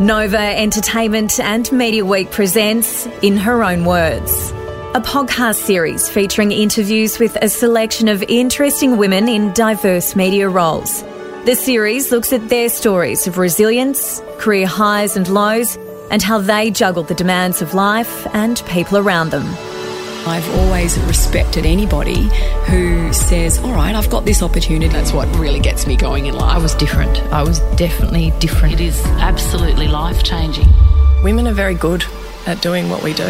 Nova 0.00 0.36
Entertainment 0.38 1.40
and 1.40 1.72
Media 1.72 2.04
Week 2.04 2.30
presents 2.30 3.06
In 3.22 3.38
Her 3.38 3.64
Own 3.64 3.86
Words, 3.86 4.50
a 4.94 5.00
podcast 5.00 5.54
series 5.54 6.06
featuring 6.06 6.52
interviews 6.52 7.18
with 7.18 7.34
a 7.40 7.48
selection 7.48 8.08
of 8.08 8.22
interesting 8.24 8.98
women 8.98 9.26
in 9.26 9.54
diverse 9.54 10.14
media 10.14 10.50
roles. 10.50 11.00
The 11.46 11.54
series 11.54 12.12
looks 12.12 12.30
at 12.34 12.50
their 12.50 12.68
stories 12.68 13.26
of 13.26 13.38
resilience, 13.38 14.20
career 14.36 14.66
highs 14.66 15.16
and 15.16 15.26
lows, 15.28 15.78
and 16.10 16.22
how 16.22 16.40
they 16.40 16.70
juggle 16.70 17.02
the 17.02 17.14
demands 17.14 17.62
of 17.62 17.72
life 17.72 18.26
and 18.34 18.62
people 18.66 18.98
around 18.98 19.30
them. 19.30 19.46
I've 20.26 20.48
always 20.56 20.98
respected 21.02 21.64
anybody 21.64 22.28
who 22.66 23.12
says, 23.12 23.60
All 23.60 23.72
right, 23.72 23.94
I've 23.94 24.10
got 24.10 24.24
this 24.24 24.42
opportunity. 24.42 24.88
That's 24.88 25.12
what 25.12 25.28
really 25.36 25.60
gets 25.60 25.86
me 25.86 25.96
going 25.96 26.26
in 26.26 26.34
life. 26.34 26.56
I 26.56 26.58
was 26.58 26.74
different. 26.74 27.16
I 27.32 27.44
was 27.44 27.60
definitely 27.76 28.32
different. 28.40 28.74
It 28.74 28.80
is 28.80 29.04
absolutely 29.20 29.86
life 29.86 30.24
changing. 30.24 30.66
Women 31.22 31.46
are 31.46 31.52
very 31.52 31.74
good 31.74 32.04
at 32.44 32.60
doing 32.60 32.90
what 32.90 33.04
we 33.04 33.14
do. 33.14 33.22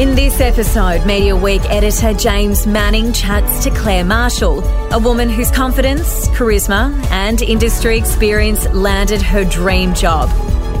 In 0.00 0.16
this 0.16 0.40
episode, 0.40 1.06
Media 1.06 1.36
Week 1.36 1.62
editor 1.70 2.12
James 2.12 2.66
Manning 2.66 3.12
chats 3.12 3.62
to 3.62 3.70
Claire 3.70 4.04
Marshall, 4.04 4.64
a 4.92 4.98
woman 4.98 5.30
whose 5.30 5.52
confidence, 5.52 6.26
charisma, 6.30 6.92
and 7.12 7.40
industry 7.40 7.96
experience 7.96 8.68
landed 8.70 9.22
her 9.22 9.44
dream 9.44 9.94
job. 9.94 10.28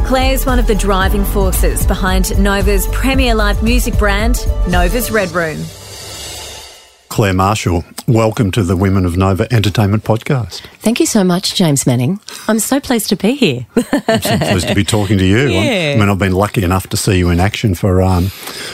Claire's 0.06 0.46
one 0.46 0.60
of 0.60 0.68
the 0.68 0.74
driving 0.76 1.24
forces 1.24 1.84
behind 1.84 2.38
Nova's 2.38 2.86
premier 2.92 3.34
live 3.34 3.64
music 3.64 3.98
brand, 3.98 4.38
Nova's 4.68 5.10
Red 5.10 5.32
Room. 5.32 5.58
Claire 7.08 7.34
Marshall, 7.34 7.84
welcome 8.06 8.50
to 8.52 8.62
the 8.62 8.76
Women 8.76 9.04
of 9.04 9.16
Nova 9.16 9.52
Entertainment 9.52 10.04
podcast. 10.04 10.60
Thank 10.78 11.00
you 11.00 11.06
so 11.06 11.24
much, 11.24 11.54
James 11.54 11.86
Manning. 11.86 12.20
I'm 12.46 12.58
so 12.60 12.78
pleased 12.78 13.08
to 13.08 13.16
be 13.16 13.34
here. 13.34 13.66
I'm 14.06 14.20
so 14.22 14.38
pleased 14.38 14.68
to 14.68 14.74
be 14.74 14.84
talking 14.84 15.18
to 15.18 15.24
you. 15.26 15.48
Yeah. 15.48 15.94
I 15.96 15.98
mean, 15.98 16.08
I've 16.08 16.18
been 16.18 16.32
lucky 16.32 16.62
enough 16.62 16.86
to 16.88 16.96
see 16.96 17.18
you 17.18 17.30
in 17.30 17.40
action 17.40 17.74
for 17.74 18.02
um, 18.02 18.30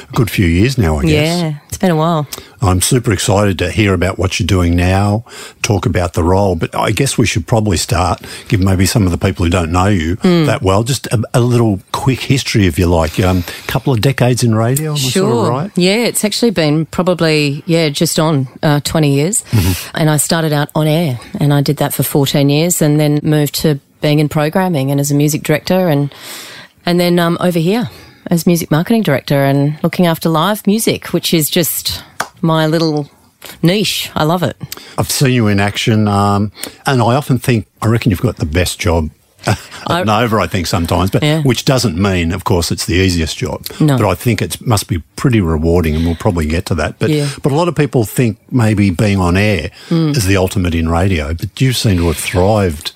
a 0.08 0.12
good 0.12 0.30
few 0.30 0.46
years 0.46 0.76
now, 0.76 0.98
I 0.98 1.02
guess. 1.02 1.40
Yeah, 1.40 1.58
it's 1.68 1.78
been 1.78 1.90
a 1.90 1.96
while. 1.96 2.26
I'm 2.60 2.80
super 2.80 3.12
excited 3.12 3.58
to 3.60 3.70
hear 3.70 3.94
about 3.94 4.18
what 4.18 4.38
you're 4.38 4.46
doing 4.46 4.76
now, 4.76 5.24
talk 5.62 5.86
about 5.86 6.12
the 6.12 6.22
role, 6.22 6.54
but 6.54 6.74
I 6.74 6.90
guess 6.92 7.16
we 7.18 7.26
should 7.26 7.46
probably 7.46 7.76
start, 7.76 8.22
give 8.48 8.60
maybe 8.60 8.86
some 8.86 9.04
of 9.04 9.10
the 9.12 9.18
people 9.18 9.44
who 9.44 9.50
don't 9.50 9.72
know 9.72 9.86
you 9.86 10.16
Hmm. 10.16 10.44
that 10.44 10.62
well, 10.62 10.82
just 10.84 11.06
a, 11.08 11.22
a 11.34 11.40
little 11.40 11.80
quick 12.02 12.20
history, 12.20 12.66
if 12.66 12.80
you 12.80 12.86
like. 12.86 13.20
A 13.20 13.28
um, 13.30 13.44
couple 13.68 13.92
of 13.92 14.00
decades 14.00 14.42
in 14.42 14.56
radio, 14.56 14.94
I 14.94 14.96
sort 14.96 15.32
of 15.32 15.48
right? 15.48 15.70
Yeah, 15.76 15.98
it's 15.98 16.24
actually 16.24 16.50
been 16.50 16.84
probably, 16.86 17.62
yeah, 17.64 17.90
just 17.90 18.18
on 18.18 18.48
uh, 18.60 18.80
20 18.80 19.14
years. 19.14 19.44
Mm-hmm. 19.44 19.96
And 19.96 20.10
I 20.10 20.16
started 20.16 20.52
out 20.52 20.68
on 20.74 20.88
air 20.88 21.20
and 21.38 21.54
I 21.54 21.60
did 21.60 21.76
that 21.76 21.94
for 21.94 22.02
14 22.02 22.50
years 22.50 22.82
and 22.82 22.98
then 22.98 23.20
moved 23.22 23.54
to 23.62 23.78
being 24.00 24.18
in 24.18 24.28
programming 24.28 24.90
and 24.90 24.98
as 24.98 25.12
a 25.12 25.14
music 25.14 25.44
director 25.44 25.88
and, 25.88 26.12
and 26.84 26.98
then 26.98 27.20
um, 27.20 27.38
over 27.38 27.60
here 27.60 27.88
as 28.26 28.48
music 28.48 28.72
marketing 28.72 29.02
director 29.02 29.44
and 29.44 29.78
looking 29.84 30.06
after 30.06 30.28
live 30.28 30.66
music, 30.66 31.12
which 31.12 31.32
is 31.32 31.48
just 31.48 32.02
my 32.40 32.66
little 32.66 33.08
niche. 33.62 34.10
I 34.16 34.24
love 34.24 34.42
it. 34.42 34.56
I've 34.98 35.08
seen 35.10 35.34
you 35.34 35.46
in 35.46 35.60
action, 35.60 36.08
um, 36.08 36.50
and 36.84 37.00
I 37.00 37.14
often 37.14 37.38
think, 37.38 37.68
I 37.80 37.86
reckon 37.86 38.10
you've 38.10 38.20
got 38.20 38.38
the 38.38 38.46
best 38.46 38.80
job. 38.80 39.10
At 39.46 39.58
I- 39.86 40.02
Nova, 40.04 40.36
I 40.38 40.46
think 40.46 40.66
sometimes, 40.66 41.10
but 41.10 41.22
Yeah. 41.22 41.42
which 41.42 41.64
doesn't 41.64 41.96
mean, 41.96 42.32
of 42.32 42.44
course, 42.44 42.70
it's 42.70 42.86
the 42.86 42.94
easiest 42.94 43.36
job. 43.36 43.66
No. 43.80 43.96
But 43.98 44.06
I 44.08 44.14
think 44.14 44.40
it 44.42 44.64
must 44.66 44.88
be 44.88 44.98
pretty 45.16 45.40
rewarding, 45.40 45.94
and 45.96 46.04
we'll 46.04 46.14
probably 46.16 46.46
get 46.46 46.66
to 46.66 46.74
that. 46.76 46.98
But 46.98 47.10
Yeah. 47.10 47.28
but 47.42 47.52
a 47.52 47.54
lot 47.54 47.68
of 47.68 47.74
people 47.74 48.04
think 48.04 48.38
maybe 48.50 48.90
being 48.90 49.18
on 49.18 49.36
air 49.36 49.70
Hmm. 49.88 50.10
is 50.10 50.26
the 50.26 50.36
ultimate 50.36 50.74
in 50.74 50.88
radio. 50.88 51.34
But 51.34 51.60
you 51.60 51.72
seem 51.72 51.96
to 51.98 52.06
have 52.08 52.16
thrived 52.16 52.92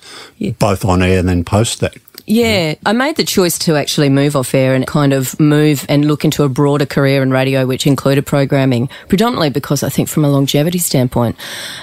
both 0.59 0.85
on 0.85 1.01
air 1.01 1.19
and 1.19 1.27
then 1.29 1.43
post 1.43 1.79
that. 1.79 1.93
Yeah, 2.29 2.75
I 2.85 2.91
made 2.91 3.15
the 3.15 3.23
choice 3.23 3.57
to 3.59 3.77
actually 3.77 4.09
move 4.09 4.35
off 4.35 4.53
air 4.53 4.75
and 4.75 4.85
kind 4.85 5.13
of 5.13 5.39
move 5.39 5.85
and 5.87 6.03
look 6.03 6.25
into 6.25 6.43
a 6.43 6.49
broader 6.49 6.85
career 6.85 7.23
in 7.23 7.31
radio, 7.31 7.65
which 7.65 7.87
included 7.87 8.25
programming, 8.25 8.89
predominantly 9.07 9.49
because 9.49 9.81
I 9.81 9.87
think 9.87 10.09
from 10.09 10.25
a 10.25 10.29
longevity 10.29 10.77
standpoint, 10.79 11.37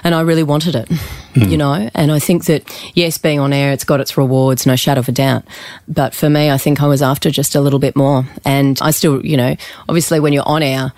and 0.04 0.14
I 0.14 0.20
really 0.20 0.42
wanted 0.42 0.74
it, 0.74 0.86
hmm. 0.88 1.44
you 1.44 1.56
know. 1.56 1.88
And 1.94 2.12
I 2.12 2.18
think 2.18 2.44
that, 2.44 2.62
yes, 2.94 3.16
being 3.16 3.40
on 3.40 3.54
air, 3.54 3.72
it's 3.72 3.84
got 3.84 4.00
its 4.00 4.18
rewards, 4.18 4.66
no 4.66 4.76
shadow 4.76 5.00
of 5.00 5.08
a 5.08 5.12
doubt. 5.12 5.44
But 5.88 6.14
for 6.14 6.28
me, 6.28 6.50
I 6.50 6.58
think 6.58 6.82
I 6.82 6.88
was 6.88 7.00
after 7.00 7.30
just 7.30 7.54
a 7.54 7.62
little 7.62 7.78
bit 7.78 7.96
more. 7.96 8.26
And 8.44 8.78
I 8.82 8.90
still, 8.90 9.24
you 9.24 9.38
know, 9.38 9.56
obviously 9.88 10.20
when 10.20 10.34
you're 10.34 10.46
on 10.46 10.62
air, 10.62 10.92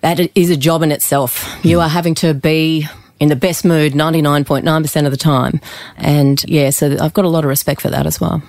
that 0.00 0.18
is 0.34 0.50
a 0.50 0.56
job 0.56 0.82
in 0.82 0.90
itself. 0.90 1.56
You 1.62 1.76
hmm. 1.76 1.84
are 1.84 1.88
having 1.88 2.16
to 2.16 2.34
be 2.34 2.88
in 3.20 3.28
the 3.28 3.36
best 3.36 3.64
mood 3.64 3.92
99.9% 3.92 5.04
of 5.04 5.12
the 5.12 5.16
time. 5.16 5.60
And 5.96 6.42
yeah, 6.48 6.70
so 6.70 6.96
I've 7.00 7.14
got 7.14 7.24
a 7.24 7.28
lot 7.28 7.44
of 7.44 7.48
respect 7.48 7.80
for 7.80 7.90
that 7.90 8.08
as 8.08 8.20
well. 8.20 8.42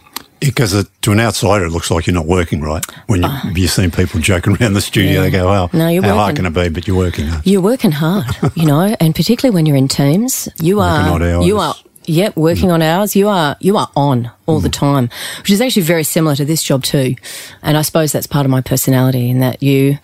Because 0.44 0.74
it, 0.74 0.88
to 1.04 1.12
an 1.12 1.20
outsider, 1.20 1.66
it 1.66 1.72
looks 1.72 1.90
like 1.90 2.08
you're 2.08 2.14
not 2.14 2.26
working 2.26 2.62
right. 2.62 2.86
When 3.08 3.24
you, 3.24 3.30
you've 3.56 3.72
seen 3.72 3.92
people 3.92 4.20
joking 4.20 4.58
around 4.58 4.74
the 4.74 4.82
studio, 4.82 5.22
they 5.22 5.32
go, 5.32 5.46
"Well, 5.46 5.70
Uh. 5.74 5.78
No, 5.78 5.88
you're 5.88 6.04
how 6.04 6.16
hard 6.16 6.36
can 6.36 6.46
it 6.46 6.54
be?" 6.54 6.70
But 6.70 6.88
you're 6.88 6.98
working 6.98 7.28
hard. 7.28 7.46
You're 7.46 7.62
working 7.62 7.92
hard, 7.92 8.26
you 8.56 8.66
know, 8.66 8.96
and 9.00 9.16
particularly 9.16 9.54
when 9.54 9.66
you're 9.66 9.78
in 9.78 9.88
teams, 9.88 10.50
you 10.60 10.78
Working 10.78 11.24
are 11.24 11.44
you 11.44 11.60
are 11.60 11.76
yep, 12.06 12.36
working 12.36 12.72
on 12.72 12.82
hours. 12.82 13.16
You 13.16 13.28
are 13.30 13.56
you 13.60 13.78
are 13.78 13.90
on 13.96 14.32
all 14.46 14.60
the 14.60 14.70
time, 14.70 15.10
which 15.40 15.50
is 15.50 15.62
actually 15.62 15.84
very 15.84 16.04
similar 16.04 16.36
to 16.36 16.46
this 16.46 16.64
job 16.64 16.84
too. 16.84 17.16
And 17.62 17.78
I 17.78 17.82
suppose 17.82 18.12
that's 18.12 18.28
part 18.28 18.46
of 18.46 18.52
my 18.52 18.62
personality 18.62 19.30
in 19.30 19.40
that 19.40 19.64
you 19.64 19.98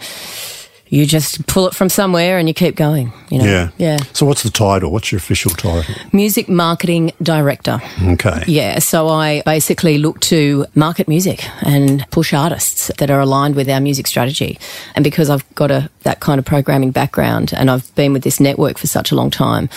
you 0.89 1.05
just 1.05 1.45
pull 1.45 1.67
it 1.67 1.75
from 1.75 1.87
somewhere 1.87 2.39
and 2.39 2.47
you 2.47 2.53
keep 2.53 2.75
going, 2.75 3.13
you 3.29 3.37
know. 3.37 3.45
Yeah. 3.45 3.69
Yeah. 3.77 3.97
So, 4.13 4.25
what's 4.25 4.43
the 4.43 4.49
title? 4.49 4.91
What's 4.91 5.11
your 5.11 5.17
official 5.17 5.51
title? 5.51 5.95
Music 6.11 6.49
marketing 6.49 7.11
director. 7.21 7.79
Okay. 8.03 8.43
Yeah, 8.47 8.79
so 8.79 9.07
I 9.07 9.43
basically 9.45 9.99
look 9.99 10.19
to 10.21 10.65
market 10.73 11.07
music 11.07 11.47
and 11.63 12.05
push 12.09 12.33
artists 12.33 12.91
that 12.97 13.11
are 13.11 13.19
aligned 13.19 13.55
with 13.55 13.69
our 13.69 13.79
music 13.79 14.07
strategy. 14.07 14.59
And 14.95 15.03
because 15.03 15.29
I've 15.29 15.45
got 15.55 15.69
a 15.69 15.89
that 16.03 16.21
kind 16.21 16.39
of 16.39 16.45
programming 16.45 16.91
background 16.91 17.53
and 17.53 17.69
I've 17.69 17.93
been 17.95 18.13
with 18.13 18.23
this 18.23 18.39
network 18.39 18.77
for 18.77 18.87
such 18.87 19.11
a 19.11 19.15
long 19.15 19.29
time, 19.29 19.69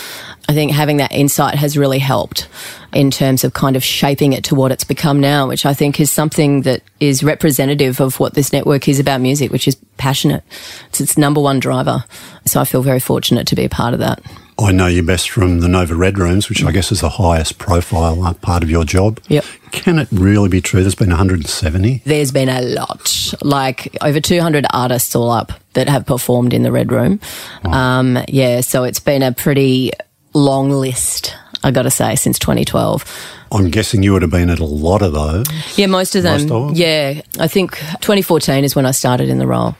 I 0.49 0.53
think 0.53 0.71
having 0.71 0.97
that 0.97 1.11
insight 1.11 1.55
has 1.55 1.77
really 1.77 1.99
helped 1.99 2.47
in 2.91 3.11
terms 3.11 3.43
of 3.43 3.53
kind 3.53 3.75
of 3.75 3.83
shaping 3.83 4.33
it 4.33 4.43
to 4.45 4.55
what 4.55 4.71
it's 4.71 4.83
become 4.83 5.19
now, 5.19 5.47
which 5.47 5.65
I 5.65 5.73
think 5.73 5.99
is 5.99 6.11
something 6.11 6.61
that 6.63 6.81
is 6.99 7.23
representative 7.23 7.99
of 7.99 8.19
what 8.19 8.33
this 8.33 8.51
network 8.51 8.87
is 8.87 8.99
about 8.99 9.21
music, 9.21 9.51
which 9.51 9.67
is 9.67 9.75
passionate. 9.97 10.43
It's 10.89 11.01
its 11.01 11.17
number 11.17 11.41
one 11.41 11.59
driver. 11.59 12.03
So 12.45 12.59
I 12.59 12.65
feel 12.65 12.81
very 12.81 12.99
fortunate 12.99 13.47
to 13.47 13.55
be 13.55 13.65
a 13.65 13.69
part 13.69 13.93
of 13.93 13.99
that. 13.99 14.21
I 14.59 14.71
know 14.71 14.85
you 14.87 15.01
best 15.01 15.29
from 15.29 15.61
the 15.61 15.67
Nova 15.67 15.95
Red 15.95 16.19
Rooms, 16.19 16.47
which 16.47 16.63
I 16.63 16.71
guess 16.71 16.91
is 16.91 17.01
the 17.01 17.09
highest 17.09 17.57
profile 17.57 18.33
part 18.41 18.61
of 18.61 18.69
your 18.69 18.85
job. 18.85 19.19
Yep. 19.27 19.45
Can 19.71 19.97
it 19.97 20.07
really 20.11 20.49
be 20.49 20.61
true? 20.61 20.81
There's 20.81 20.93
been 20.95 21.09
170. 21.09 22.03
There's 22.05 22.31
been 22.31 22.49
a 22.49 22.61
lot, 22.61 23.33
like 23.41 23.97
over 24.01 24.19
200 24.19 24.65
artists 24.71 25.15
all 25.15 25.31
up 25.31 25.53
that 25.73 25.89
have 25.89 26.05
performed 26.05 26.53
in 26.53 26.61
the 26.61 26.71
Red 26.71 26.91
Room. 26.91 27.19
Um, 27.63 28.19
yeah, 28.27 28.61
so 28.61 28.83
it's 28.83 28.99
been 28.99 29.23
a 29.23 29.31
pretty 29.31 29.91
long 30.33 30.69
list, 30.69 31.35
I 31.63 31.71
got 31.71 31.83
to 31.83 31.91
say, 31.91 32.15
since 32.15 32.37
2012. 32.39 33.05
I'm 33.51 33.69
guessing 33.69 34.03
you 34.03 34.13
would 34.13 34.21
have 34.21 34.31
been 34.31 34.49
at 34.49 34.59
a 34.59 34.65
lot 34.65 35.01
of 35.01 35.13
those. 35.13 35.45
Yeah, 35.77 35.85
most 35.85 36.15
of 36.15 36.23
them. 36.23 36.33
Most 36.33 36.51
of 36.51 36.67
them? 36.67 36.75
Yeah, 36.75 37.21
I 37.39 37.47
think 37.47 37.77
2014 37.77 38.63
is 38.63 38.75
when 38.75 38.85
I 38.85 38.91
started 38.91 39.29
in 39.29 39.37
the 39.37 39.47
role. 39.47 39.75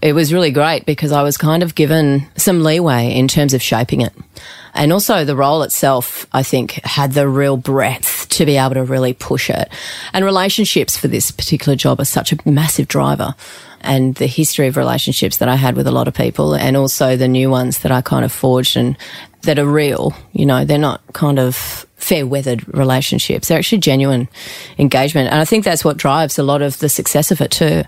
It 0.00 0.12
was 0.12 0.32
really 0.32 0.50
great 0.50 0.86
because 0.86 1.12
I 1.12 1.22
was 1.22 1.36
kind 1.36 1.62
of 1.62 1.74
given 1.74 2.26
some 2.36 2.62
leeway 2.62 3.12
in 3.12 3.28
terms 3.28 3.52
of 3.52 3.62
shaping 3.62 4.00
it. 4.00 4.12
And 4.74 4.92
also 4.92 5.24
the 5.24 5.34
role 5.34 5.62
itself, 5.62 6.26
I 6.32 6.42
think, 6.42 6.72
had 6.84 7.12
the 7.12 7.28
real 7.28 7.56
breadth 7.56 8.28
to 8.30 8.46
be 8.46 8.56
able 8.56 8.74
to 8.74 8.84
really 8.84 9.12
push 9.12 9.50
it. 9.50 9.68
And 10.12 10.24
relationships 10.24 10.96
for 10.96 11.08
this 11.08 11.30
particular 11.30 11.74
job 11.74 12.00
are 12.00 12.04
such 12.04 12.32
a 12.32 12.38
massive 12.48 12.86
driver. 12.86 13.34
And 13.80 14.14
the 14.16 14.26
history 14.26 14.66
of 14.66 14.76
relationships 14.76 15.38
that 15.38 15.48
I 15.48 15.56
had 15.56 15.76
with 15.76 15.86
a 15.86 15.92
lot 15.92 16.08
of 16.08 16.14
people 16.14 16.54
and 16.54 16.76
also 16.76 17.16
the 17.16 17.28
new 17.28 17.48
ones 17.50 17.80
that 17.80 17.92
I 17.92 18.02
kind 18.02 18.24
of 18.24 18.32
forged 18.32 18.76
and 18.76 18.96
that 19.42 19.58
are 19.58 19.66
real, 19.66 20.14
you 20.32 20.44
know, 20.44 20.64
they're 20.64 20.78
not 20.78 21.00
kind 21.12 21.38
of 21.38 21.86
fair 21.98 22.26
weathered 22.26 22.66
relationships. 22.74 23.48
They're 23.48 23.58
actually 23.58 23.78
genuine 23.78 24.28
engagement. 24.78 25.30
And 25.30 25.40
I 25.40 25.44
think 25.44 25.64
that's 25.64 25.84
what 25.84 25.96
drives 25.96 26.38
a 26.38 26.42
lot 26.42 26.62
of 26.62 26.78
the 26.78 26.88
success 26.88 27.30
of 27.30 27.40
it 27.40 27.50
too. 27.50 27.82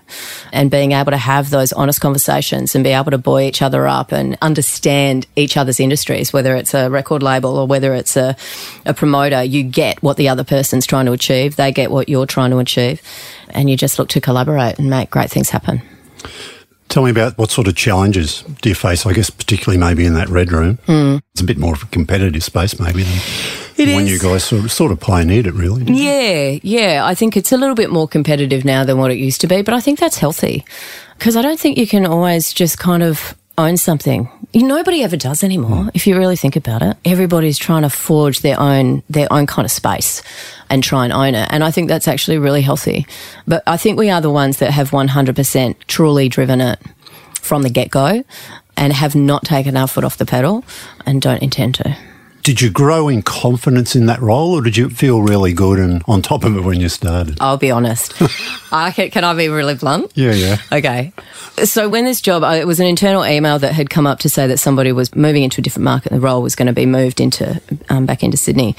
And 0.51 0.69
being 0.69 0.91
able 0.91 1.11
to 1.11 1.17
have 1.17 1.49
those 1.49 1.71
honest 1.73 2.01
conversations 2.01 2.75
and 2.75 2.83
be 2.83 2.91
able 2.91 3.11
to 3.11 3.17
buoy 3.17 3.47
each 3.47 3.61
other 3.61 3.87
up 3.87 4.11
and 4.11 4.37
understand 4.41 5.27
each 5.35 5.55
other's 5.57 5.79
industries, 5.79 6.33
whether 6.33 6.55
it's 6.55 6.73
a 6.73 6.89
record 6.89 7.23
label 7.23 7.57
or 7.57 7.67
whether 7.67 7.93
it's 7.93 8.17
a, 8.17 8.35
a 8.85 8.93
promoter, 8.93 9.43
you 9.43 9.63
get 9.63 10.01
what 10.03 10.17
the 10.17 10.29
other 10.29 10.43
person's 10.43 10.85
trying 10.85 11.05
to 11.05 11.13
achieve. 11.13 11.55
They 11.55 11.71
get 11.71 11.89
what 11.89 12.09
you're 12.09 12.25
trying 12.25 12.51
to 12.51 12.59
achieve. 12.59 13.01
And 13.49 13.69
you 13.69 13.77
just 13.77 13.97
look 13.97 14.09
to 14.09 14.21
collaborate 14.21 14.77
and 14.77 14.89
make 14.89 15.09
great 15.09 15.31
things 15.31 15.49
happen. 15.49 15.81
Tell 16.91 17.03
me 17.03 17.09
about 17.09 17.37
what 17.37 17.49
sort 17.51 17.69
of 17.69 17.75
challenges 17.77 18.43
do 18.61 18.67
you 18.67 18.75
face, 18.75 19.05
I 19.05 19.13
guess, 19.13 19.29
particularly 19.29 19.79
maybe 19.79 20.05
in 20.05 20.13
that 20.15 20.27
Red 20.27 20.51
Room. 20.51 20.77
Hmm. 20.87 21.19
It's 21.31 21.39
a 21.39 21.45
bit 21.45 21.57
more 21.57 21.73
of 21.73 21.83
a 21.83 21.85
competitive 21.85 22.43
space 22.43 22.81
maybe 22.81 23.03
than. 23.03 23.19
It 23.77 23.95
when 23.95 24.07
is. 24.07 24.11
you 24.11 24.19
guys 24.19 24.43
sort 24.43 24.65
of, 24.65 24.73
sort 24.73 24.91
of 24.91 24.99
pioneered 24.99 25.47
it, 25.47 25.53
really. 25.53 25.85
Yeah, 25.85 26.59
yeah. 26.61 27.05
I 27.05 27.15
think 27.15 27.37
it's 27.37 27.53
a 27.53 27.57
little 27.57 27.75
bit 27.75 27.91
more 27.91 28.09
competitive 28.09 28.65
now 28.65 28.83
than 28.83 28.97
what 28.97 29.09
it 29.09 29.17
used 29.17 29.39
to 29.39 29.47
be, 29.47 29.61
but 29.61 29.73
I 29.73 29.79
think 29.79 29.99
that's 29.99 30.17
healthy 30.17 30.65
because 31.17 31.37
I 31.37 31.41
don't 31.41 31.57
think 31.57 31.77
you 31.77 31.87
can 31.87 32.05
always 32.05 32.51
just 32.51 32.77
kind 32.77 33.03
of 33.03 33.37
own 33.61 33.77
something. 33.77 34.29
Nobody 34.53 35.03
ever 35.03 35.15
does 35.15 35.43
anymore. 35.43 35.83
Hmm. 35.83 35.89
If 35.93 36.07
you 36.07 36.17
really 36.17 36.35
think 36.35 36.55
about 36.55 36.81
it, 36.81 36.97
everybody's 37.05 37.57
trying 37.57 37.83
to 37.83 37.89
forge 37.89 38.41
their 38.41 38.59
own 38.59 39.03
their 39.09 39.31
own 39.31 39.47
kind 39.47 39.65
of 39.65 39.71
space 39.71 40.21
and 40.69 40.83
try 40.83 41.03
and 41.05 41.13
own 41.13 41.35
it. 41.35 41.47
And 41.51 41.63
I 41.63 41.71
think 41.71 41.87
that's 41.87 42.07
actually 42.07 42.37
really 42.37 42.61
healthy. 42.61 43.05
But 43.47 43.63
I 43.67 43.77
think 43.77 43.97
we 43.97 44.09
are 44.09 44.21
the 44.21 44.29
ones 44.29 44.57
that 44.57 44.71
have 44.71 44.91
100% 44.91 45.75
truly 45.87 46.29
driven 46.29 46.61
it 46.61 46.79
from 47.33 47.63
the 47.63 47.69
get 47.69 47.89
go 47.89 48.23
and 48.77 48.93
have 48.93 49.15
not 49.15 49.43
taken 49.43 49.77
our 49.77 49.87
foot 49.87 50.03
off 50.03 50.17
the 50.17 50.25
pedal 50.25 50.63
and 51.05 51.21
don't 51.21 51.41
intend 51.41 51.75
to. 51.75 51.97
Did 52.43 52.59
you 52.59 52.71
grow 52.71 53.07
in 53.07 53.21
confidence 53.21 53.95
in 53.95 54.07
that 54.07 54.19
role, 54.19 54.53
or 54.53 54.61
did 54.61 54.75
you 54.75 54.89
feel 54.89 55.21
really 55.21 55.53
good 55.53 55.77
and 55.77 56.01
on 56.07 56.21
top 56.21 56.43
of 56.43 56.55
it 56.55 56.61
when 56.61 56.79
you 56.79 56.89
started? 56.89 57.37
I'll 57.39 57.57
be 57.57 57.69
honest. 57.69 58.13
I 58.71 58.91
can, 58.91 59.11
can 59.11 59.23
I 59.23 59.33
be 59.35 59.47
really 59.47 59.75
blunt? 59.75 60.11
Yeah, 60.15 60.33
yeah. 60.33 60.57
Okay. 60.71 61.13
So 61.63 61.87
when 61.87 62.05
this 62.05 62.19
job, 62.19 62.43
it 62.43 62.65
was 62.65 62.79
an 62.79 62.87
internal 62.87 63.23
email 63.23 63.59
that 63.59 63.73
had 63.73 63.89
come 63.89 64.07
up 64.07 64.19
to 64.19 64.29
say 64.29 64.47
that 64.47 64.57
somebody 64.57 64.91
was 64.91 65.13
moving 65.15 65.43
into 65.43 65.61
a 65.61 65.63
different 65.63 65.83
market. 65.83 66.11
And 66.11 66.21
the 66.21 66.25
role 66.25 66.41
was 66.41 66.55
going 66.55 66.67
to 66.67 66.73
be 66.73 66.85
moved 66.85 67.21
into 67.21 67.61
um, 67.89 68.05
back 68.05 68.23
into 68.23 68.37
Sydney. 68.37 68.75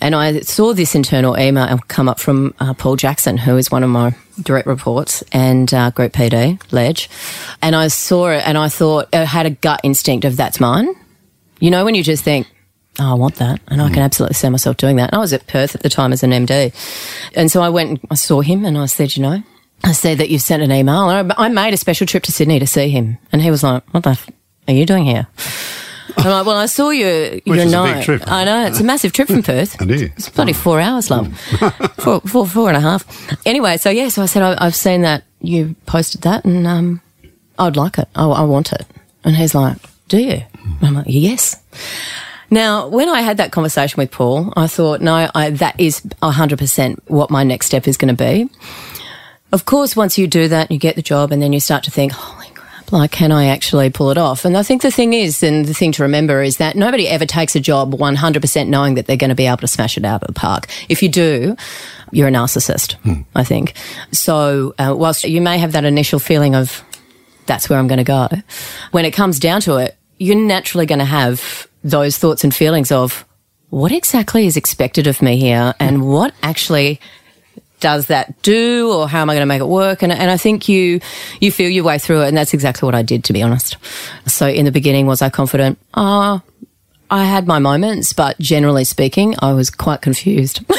And 0.00 0.14
I 0.14 0.40
saw 0.40 0.74
this 0.74 0.94
internal 0.94 1.38
email 1.38 1.78
come 1.88 2.08
up 2.08 2.18
from 2.18 2.54
uh, 2.58 2.74
Paul 2.74 2.96
Jackson, 2.96 3.38
who 3.38 3.56
is 3.56 3.70
one 3.70 3.82
of 3.82 3.90
my 3.90 4.14
direct 4.42 4.66
reports, 4.66 5.22
and 5.32 5.72
uh, 5.72 5.90
Group 5.90 6.12
PD, 6.12 6.60
Ledge. 6.72 7.08
And 7.62 7.74
I 7.74 7.88
saw 7.88 8.28
it 8.28 8.42
and 8.46 8.58
I 8.58 8.68
thought, 8.68 9.08
I 9.14 9.24
had 9.24 9.46
a 9.46 9.50
gut 9.50 9.80
instinct 9.84 10.24
of 10.24 10.36
that's 10.36 10.60
mine. 10.60 10.88
You 11.60 11.70
know, 11.70 11.84
when 11.84 11.94
you 11.94 12.02
just 12.02 12.22
think, 12.24 12.46
oh, 12.98 13.10
I 13.10 13.14
want 13.14 13.36
that. 13.36 13.60
And 13.68 13.80
I 13.82 13.88
can 13.90 14.02
absolutely 14.02 14.34
see 14.34 14.48
myself 14.48 14.76
doing 14.76 14.96
that. 14.96 15.10
And 15.10 15.16
I 15.16 15.20
was 15.20 15.32
at 15.32 15.46
Perth 15.46 15.74
at 15.74 15.82
the 15.82 15.88
time 15.88 16.12
as 16.12 16.22
an 16.22 16.30
MD. 16.30 16.72
And 17.34 17.50
so 17.50 17.62
I 17.62 17.68
went 17.68 17.90
and 17.90 18.00
I 18.10 18.14
saw 18.14 18.40
him 18.40 18.64
and 18.64 18.76
I 18.78 18.86
said, 18.86 19.16
you 19.16 19.22
know, 19.22 19.42
I 19.84 19.92
said 19.92 20.18
that 20.18 20.30
you've 20.30 20.42
sent 20.42 20.62
an 20.62 20.72
email. 20.72 21.08
And 21.08 21.32
I 21.32 21.44
I 21.46 21.48
made 21.48 21.74
a 21.74 21.76
special 21.76 22.06
trip 22.06 22.22
to 22.24 22.32
Sydney 22.32 22.58
to 22.58 22.66
see 22.66 22.88
him. 22.88 23.18
And 23.32 23.42
he 23.42 23.50
was 23.50 23.62
like, 23.62 23.82
what 23.92 24.02
the 24.04 24.10
f- 24.10 24.30
are 24.68 24.74
you 24.74 24.86
doing 24.86 25.04
here? 25.04 25.26
I'm 26.18 26.30
like, 26.30 26.46
well, 26.46 26.56
I 26.56 26.66
saw 26.66 26.90
you. 26.90 27.42
Which 27.44 27.60
your 27.60 27.66
night. 27.66 28.04
trip. 28.04 28.22
I 28.26 28.44
know 28.44 28.66
it's 28.66 28.80
a 28.80 28.84
massive 28.84 29.12
trip 29.12 29.28
from 29.28 29.42
Perth. 29.42 29.76
It 29.82 29.90
is. 29.90 30.02
It's 30.02 30.28
bloody 30.30 30.54
four 30.54 30.80
hours 30.80 31.10
long, 31.10 31.32
four, 31.98 32.20
four, 32.22 32.46
four 32.46 32.68
and 32.68 32.76
a 32.76 32.80
half. 32.80 33.04
Anyway, 33.46 33.76
so 33.76 33.90
yeah, 33.90 34.08
so 34.08 34.22
I 34.22 34.26
said 34.26 34.42
I, 34.42 34.64
I've 34.64 34.74
seen 34.74 35.02
that 35.02 35.24
you 35.42 35.76
posted 35.84 36.22
that, 36.22 36.44
and 36.46 36.66
um, 36.66 37.00
I'd 37.58 37.76
like 37.76 37.98
it. 37.98 38.08
I, 38.14 38.24
I 38.24 38.42
want 38.42 38.72
it. 38.72 38.86
And 39.24 39.36
he's 39.36 39.54
like, 39.54 39.76
"Do 40.08 40.18
you?" 40.18 40.42
And 40.64 40.78
I'm 40.82 40.94
like, 40.94 41.06
"Yes." 41.08 41.60
Now, 42.50 42.88
when 42.88 43.08
I 43.08 43.22
had 43.22 43.38
that 43.38 43.52
conversation 43.52 43.98
with 43.98 44.10
Paul, 44.10 44.52
I 44.56 44.66
thought, 44.66 45.00
no, 45.00 45.28
I, 45.34 45.50
that 45.50 45.78
is 45.80 46.00
100% 46.00 46.98
what 47.06 47.30
my 47.30 47.42
next 47.42 47.66
step 47.66 47.88
is 47.88 47.96
going 47.96 48.14
to 48.14 48.24
be. 48.24 48.48
Of 49.52 49.64
course, 49.64 49.96
once 49.96 50.18
you 50.18 50.26
do 50.26 50.48
that, 50.48 50.70
you 50.70 50.78
get 50.78 50.96
the 50.96 51.02
job, 51.02 51.32
and 51.32 51.40
then 51.40 51.52
you 51.52 51.60
start 51.60 51.84
to 51.84 51.90
think, 51.90 52.12
holy 52.12 52.48
crap, 52.50 52.92
like, 52.92 53.10
can 53.10 53.32
I 53.32 53.46
actually 53.46 53.90
pull 53.90 54.10
it 54.10 54.18
off? 54.18 54.44
And 54.44 54.56
I 54.56 54.62
think 54.62 54.82
the 54.82 54.90
thing 54.90 55.12
is, 55.12 55.42
and 55.42 55.66
the 55.66 55.74
thing 55.74 55.92
to 55.92 56.02
remember 56.02 56.42
is 56.42 56.58
that 56.58 56.76
nobody 56.76 57.08
ever 57.08 57.26
takes 57.26 57.56
a 57.56 57.60
job 57.60 57.92
100% 57.94 58.68
knowing 58.68 58.94
that 58.94 59.06
they're 59.06 59.16
going 59.16 59.30
to 59.30 59.36
be 59.36 59.46
able 59.46 59.58
to 59.58 59.68
smash 59.68 59.96
it 59.96 60.04
out 60.04 60.22
of 60.22 60.26
the 60.26 60.32
park. 60.32 60.66
If 60.88 61.02
you 61.02 61.08
do, 61.08 61.56
you're 62.12 62.28
a 62.28 62.32
narcissist, 62.32 62.96
I 63.34 63.44
think. 63.44 63.74
So, 64.12 64.74
uh, 64.78 64.94
whilst 64.96 65.24
you 65.24 65.40
may 65.40 65.58
have 65.58 65.72
that 65.72 65.84
initial 65.84 66.18
feeling 66.18 66.54
of, 66.54 66.84
that's 67.46 67.68
where 67.68 67.78
I'm 67.78 67.86
going 67.86 67.98
to 67.98 68.04
go, 68.04 68.28
when 68.90 69.04
it 69.04 69.12
comes 69.12 69.38
down 69.38 69.60
to 69.62 69.76
it, 69.76 69.96
you're 70.18 70.36
naturally 70.36 70.86
going 70.86 70.98
to 70.98 71.04
have 71.04 71.68
those 71.90 72.18
thoughts 72.18 72.44
and 72.44 72.54
feelings 72.54 72.90
of, 72.92 73.24
what 73.70 73.92
exactly 73.92 74.46
is 74.46 74.56
expected 74.56 75.06
of 75.06 75.20
me 75.20 75.38
here 75.38 75.74
and 75.80 76.08
what 76.08 76.32
actually 76.42 77.00
does 77.80 78.06
that 78.06 78.40
do 78.42 78.90
or 78.92 79.08
how 79.08 79.20
am 79.20 79.28
I 79.28 79.34
going 79.34 79.42
to 79.42 79.46
make 79.46 79.60
it 79.60 79.66
work? 79.66 80.02
And, 80.02 80.12
and 80.12 80.30
I 80.30 80.36
think 80.36 80.68
you, 80.68 81.00
you 81.40 81.52
feel 81.52 81.68
your 81.68 81.84
way 81.84 81.98
through 81.98 82.22
it. 82.22 82.28
And 82.28 82.36
that's 82.36 82.54
exactly 82.54 82.86
what 82.86 82.94
I 82.94 83.02
did, 83.02 83.24
to 83.24 83.32
be 83.32 83.42
honest. 83.42 83.76
So 84.26 84.48
in 84.48 84.64
the 84.64 84.72
beginning, 84.72 85.06
was 85.06 85.20
I 85.20 85.30
confident? 85.30 85.78
Ah, 85.94 86.42
I 87.10 87.24
had 87.24 87.46
my 87.46 87.58
moments, 87.58 88.12
but 88.12 88.38
generally 88.38 88.84
speaking, 88.84 89.34
I 89.40 89.52
was 89.52 89.70
quite 89.70 90.00
confused. 90.00 90.64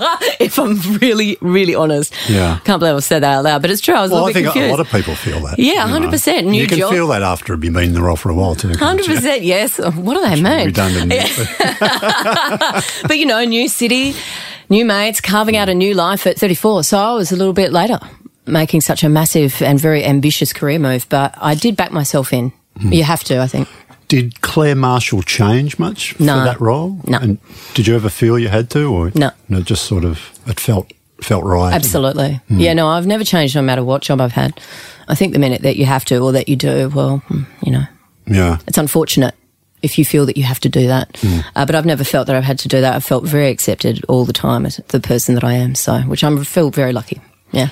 if 0.40 0.58
I'm 0.58 0.80
really, 0.98 1.36
really 1.40 1.74
honest. 1.74 2.12
Yeah. 2.28 2.58
Can't 2.64 2.80
believe 2.80 2.94
I've 2.96 3.04
said 3.04 3.22
that 3.22 3.38
out 3.38 3.44
loud, 3.44 3.62
but 3.62 3.70
it's 3.70 3.80
true. 3.80 3.94
I 3.94 4.02
was 4.02 4.10
a 4.10 4.14
Well, 4.14 4.24
little 4.24 4.30
I 4.30 4.42
think 4.42 4.52
confused. 4.52 4.68
a 4.68 4.70
lot 4.76 4.80
of 4.80 4.88
people 4.92 5.14
feel 5.14 5.40
that. 5.40 5.58
Yeah, 5.58 5.86
you 5.92 6.00
know. 6.00 6.08
100%. 6.08 6.44
New 6.46 6.60
You 6.62 6.66
can 6.68 6.78
job. 6.78 6.92
feel 6.92 7.06
that 7.08 7.22
after 7.22 7.52
you've 7.54 7.60
been 7.60 7.76
in 7.78 7.92
the 7.94 8.02
role 8.02 8.16
for 8.16 8.30
a 8.30 8.34
while 8.34 8.54
too. 8.54 8.68
can't 8.68 8.80
Hundred 8.80 9.06
you? 9.08 9.14
percent, 9.16 9.42
yes. 9.42 9.78
What 9.78 10.14
do 10.14 10.20
they 10.20 10.40
mean? 10.42 10.66
Redundant. 10.66 11.12
But 13.06 13.18
you 13.18 13.26
know, 13.26 13.44
new 13.44 13.68
city, 13.68 14.14
new 14.68 14.84
mates, 14.84 15.20
carving 15.20 15.56
out 15.56 15.68
a 15.68 15.74
new 15.74 15.94
life 15.94 16.26
at 16.26 16.38
34. 16.38 16.84
So 16.84 16.98
I 16.98 17.12
was 17.14 17.32
a 17.32 17.36
little 17.36 17.52
bit 17.52 17.72
later 17.72 17.98
making 18.46 18.80
such 18.82 19.02
a 19.02 19.08
massive 19.08 19.62
and 19.62 19.80
very 19.80 20.04
ambitious 20.04 20.52
career 20.52 20.78
move, 20.78 21.06
but 21.08 21.34
I 21.40 21.54
did 21.54 21.76
back 21.76 21.92
myself 21.92 22.32
in. 22.32 22.52
Hmm. 22.78 22.92
You 22.92 23.02
have 23.04 23.24
to, 23.24 23.40
I 23.40 23.46
think. 23.46 23.68
Did 24.08 24.40
Claire 24.42 24.74
Marshall 24.76 25.22
change 25.22 25.78
much 25.78 26.12
for 26.14 26.22
that 26.24 26.60
role? 26.60 26.98
No. 27.06 27.18
And 27.18 27.38
did 27.74 27.86
you 27.86 27.94
ever 27.96 28.08
feel 28.10 28.38
you 28.38 28.48
had 28.48 28.70
to, 28.70 28.84
or 28.92 29.10
No. 29.14 29.30
No, 29.48 29.60
just 29.62 29.84
sort 29.86 30.04
of 30.04 30.38
it 30.46 30.60
felt 30.60 30.92
felt 31.20 31.44
right. 31.44 31.72
Absolutely. 31.74 32.40
Hmm. 32.48 32.58
Yeah, 32.60 32.74
no, 32.74 32.88
I've 32.88 33.06
never 33.06 33.24
changed 33.24 33.54
no 33.54 33.62
matter 33.62 33.82
what 33.82 34.02
job 34.02 34.20
I've 34.20 34.32
had. 34.32 34.60
I 35.08 35.14
think 35.14 35.32
the 35.32 35.38
minute 35.38 35.62
that 35.62 35.76
you 35.76 35.86
have 35.86 36.04
to 36.06 36.18
or 36.18 36.32
that 36.32 36.48
you 36.48 36.56
do, 36.56 36.90
well, 36.94 37.22
mm, 37.28 37.46
you 37.62 37.72
know, 37.72 37.84
Yeah. 38.26 38.58
it's 38.66 38.78
unfortunate 38.78 39.34
if 39.82 39.98
you 39.98 40.04
feel 40.04 40.26
that 40.26 40.36
you 40.36 40.42
have 40.44 40.60
to 40.60 40.68
do 40.68 40.86
that. 40.86 41.16
Hmm. 41.20 41.40
Uh, 41.56 41.64
but 41.66 41.74
I've 41.74 41.86
never 41.86 42.04
felt 42.04 42.26
that 42.26 42.36
I've 42.36 42.44
had 42.44 42.58
to 42.60 42.68
do 42.68 42.80
that. 42.80 42.94
I've 42.94 43.04
felt 43.04 43.24
very 43.24 43.48
accepted 43.48 44.04
all 44.08 44.24
the 44.24 44.32
time 44.32 44.66
as 44.66 44.80
the 44.88 45.00
person 45.00 45.34
that 45.34 45.44
I 45.44 45.54
am. 45.54 45.74
So, 45.74 46.00
which 46.02 46.24
I 46.24 46.36
feel 46.44 46.70
very 46.70 46.92
lucky. 46.92 47.20
Yeah. 47.52 47.68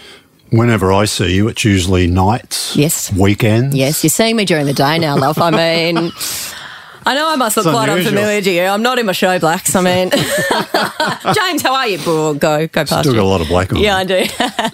Whenever 0.52 0.93
I 0.93 1.06
see 1.06 1.34
you, 1.34 1.49
it's 1.49 1.64
usually 1.64 2.06
nights. 2.06 2.76
Yes. 2.76 3.12
Weekends. 3.12 3.75
Yes, 3.75 4.04
you're 4.04 4.10
seeing 4.10 4.37
me 4.37 4.44
during 4.44 4.66
the 4.66 4.75
day 4.75 4.99
now, 4.99 5.16
love. 5.16 5.38
I 5.38 5.50
mean, 5.50 5.96
I 7.06 7.14
know 7.14 7.28
I 7.28 7.37
must 7.37 7.56
look 7.56 7.66
It's 7.66 7.72
quite 7.75 7.88
unusual. 7.88 8.12
unfamiliar 8.12 8.43
to 8.43 8.50
you. 8.50 8.62
I'm 8.62 8.82
not 8.82 8.99
in 8.99 9.06
my 9.06 9.12
show 9.12 9.38
blacks. 9.38 9.75
I 9.75 9.81
mean, 9.81 10.10
James, 11.34 11.62
how 11.62 11.75
are 11.75 11.88
you? 11.88 11.99
Go, 11.99 12.34
go 12.37 12.69
past 12.69 13.00
Still 13.00 13.12
you. 13.14 13.19
got 13.20 13.25
a 13.25 13.26
lot 13.26 13.40
of 13.40 13.49
black 13.49 13.72
on. 13.72 13.81
Yeah, 13.81 13.96
I 13.96 14.04
do. 14.04 14.25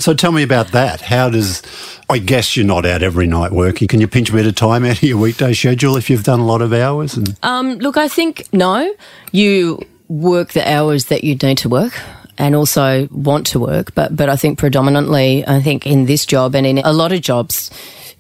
So 0.01 0.15
tell 0.15 0.33
me 0.33 0.43
about 0.43 0.69
that. 0.73 1.01
How 1.01 1.31
does? 1.31 1.63
I 2.11 2.19
guess 2.19 2.57
you're 2.57 2.67
not 2.67 2.85
out 2.85 3.03
every 3.03 3.27
night 3.27 3.53
working. 3.53 3.87
Can 3.87 4.01
you 4.01 4.09
pinch 4.09 4.31
a 4.31 4.33
bit 4.33 4.47
of 4.47 4.55
time 4.57 4.85
out 4.85 4.97
of 4.97 5.03
your 5.03 5.19
weekday 5.19 5.53
schedule 5.53 5.97
if 5.97 6.11
you've 6.11 6.25
done 6.25 6.41
a 6.41 6.47
lot 6.47 6.61
of 6.61 6.73
hours? 6.73 7.17
And 7.17 7.37
um, 7.43 7.75
look, 7.79 7.97
I 7.97 8.09
think 8.09 8.49
no. 8.53 8.93
You 9.31 9.87
work 10.09 10.53
the 10.53 10.67
hours 10.71 11.07
that 11.07 11.23
you 11.23 11.35
need 11.37 11.59
to 11.59 11.69
work. 11.69 11.99
And 12.39 12.55
also 12.55 13.09
want 13.11 13.49
to 13.49 13.59
work, 13.59 13.95
but 13.95 14.15
but 14.15 14.29
I 14.29 14.37
think 14.37 14.59
predominantly, 14.59 15.45
I 15.47 15.61
think 15.61 15.87
in 15.87 16.07
this 16.07 16.25
job 16.25 16.55
and 16.55 16.65
in 16.67 16.79
a 16.79 16.93
lot 16.93 17.13
of 17.13 17.21
jobs, 17.21 17.71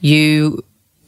you 0.00 0.64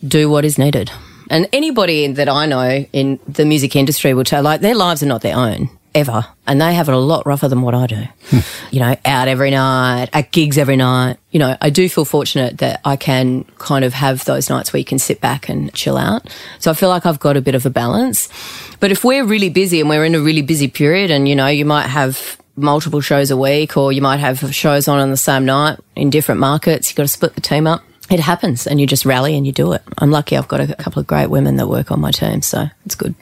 do 0.06 0.30
what 0.30 0.44
is 0.44 0.58
needed. 0.58 0.90
And 1.28 1.48
anybody 1.52 2.06
that 2.08 2.28
I 2.28 2.46
know 2.46 2.86
in 2.92 3.20
the 3.28 3.44
music 3.44 3.76
industry 3.76 4.14
will 4.14 4.24
tell, 4.24 4.42
like, 4.42 4.60
their 4.60 4.74
lives 4.74 5.02
are 5.02 5.06
not 5.06 5.22
their 5.22 5.36
own 5.36 5.70
ever. 5.94 6.24
And 6.46 6.60
they 6.60 6.74
have 6.74 6.88
it 6.88 6.94
a 6.94 6.98
lot 6.98 7.26
rougher 7.26 7.48
than 7.48 7.62
what 7.62 7.74
I 7.74 7.86
do. 7.86 8.04
Hmm. 8.30 8.38
you 8.70 8.80
know, 8.80 8.96
out 9.04 9.28
every 9.28 9.50
night, 9.50 10.08
at 10.12 10.32
gigs 10.32 10.58
every 10.58 10.76
night. 10.76 11.18
You 11.30 11.38
know, 11.38 11.56
I 11.60 11.70
do 11.70 11.88
feel 11.88 12.04
fortunate 12.04 12.58
that 12.58 12.80
I 12.84 12.96
can 12.96 13.44
kind 13.58 13.84
of 13.84 13.92
have 13.94 14.24
those 14.24 14.48
nights 14.48 14.72
where 14.72 14.78
you 14.78 14.84
can 14.84 14.98
sit 14.98 15.20
back 15.20 15.48
and 15.48 15.72
chill 15.72 15.96
out. 15.96 16.28
So 16.58 16.70
I 16.70 16.74
feel 16.74 16.88
like 16.88 17.06
I've 17.06 17.20
got 17.20 17.36
a 17.36 17.40
bit 17.40 17.54
of 17.54 17.66
a 17.66 17.70
balance. 17.70 18.28
But 18.80 18.90
if 18.90 19.04
we're 19.04 19.24
really 19.24 19.50
busy 19.50 19.80
and 19.80 19.88
we're 19.88 20.04
in 20.04 20.14
a 20.14 20.20
really 20.20 20.42
busy 20.42 20.68
period 20.68 21.10
and, 21.10 21.28
you 21.28 21.36
know, 21.36 21.46
you 21.46 21.64
might 21.64 21.86
have 21.86 22.39
multiple 22.60 23.00
shows 23.00 23.30
a 23.30 23.36
week 23.36 23.76
or 23.76 23.92
you 23.92 24.02
might 24.02 24.20
have 24.20 24.54
shows 24.54 24.88
on 24.88 24.98
on 24.98 25.10
the 25.10 25.16
same 25.16 25.44
night 25.44 25.78
in 25.96 26.10
different 26.10 26.40
markets, 26.40 26.90
you've 26.90 26.96
got 26.96 27.04
to 27.04 27.08
split 27.08 27.34
the 27.34 27.40
team 27.40 27.66
up 27.66 27.82
it 28.10 28.20
happens 28.20 28.66
and 28.66 28.80
you 28.80 28.86
just 28.86 29.04
rally 29.06 29.36
and 29.36 29.46
you 29.46 29.52
do 29.52 29.72
it. 29.72 29.82
I'm 29.98 30.10
lucky 30.10 30.36
I've 30.36 30.48
got 30.48 30.60
a 30.60 30.74
couple 30.74 31.00
of 31.00 31.06
great 31.06 31.30
women 31.30 31.56
that 31.56 31.68
work 31.68 31.90
on 31.90 32.00
my 32.00 32.10
team, 32.10 32.42
so 32.42 32.66
it's 32.84 32.96
good. 32.96 33.14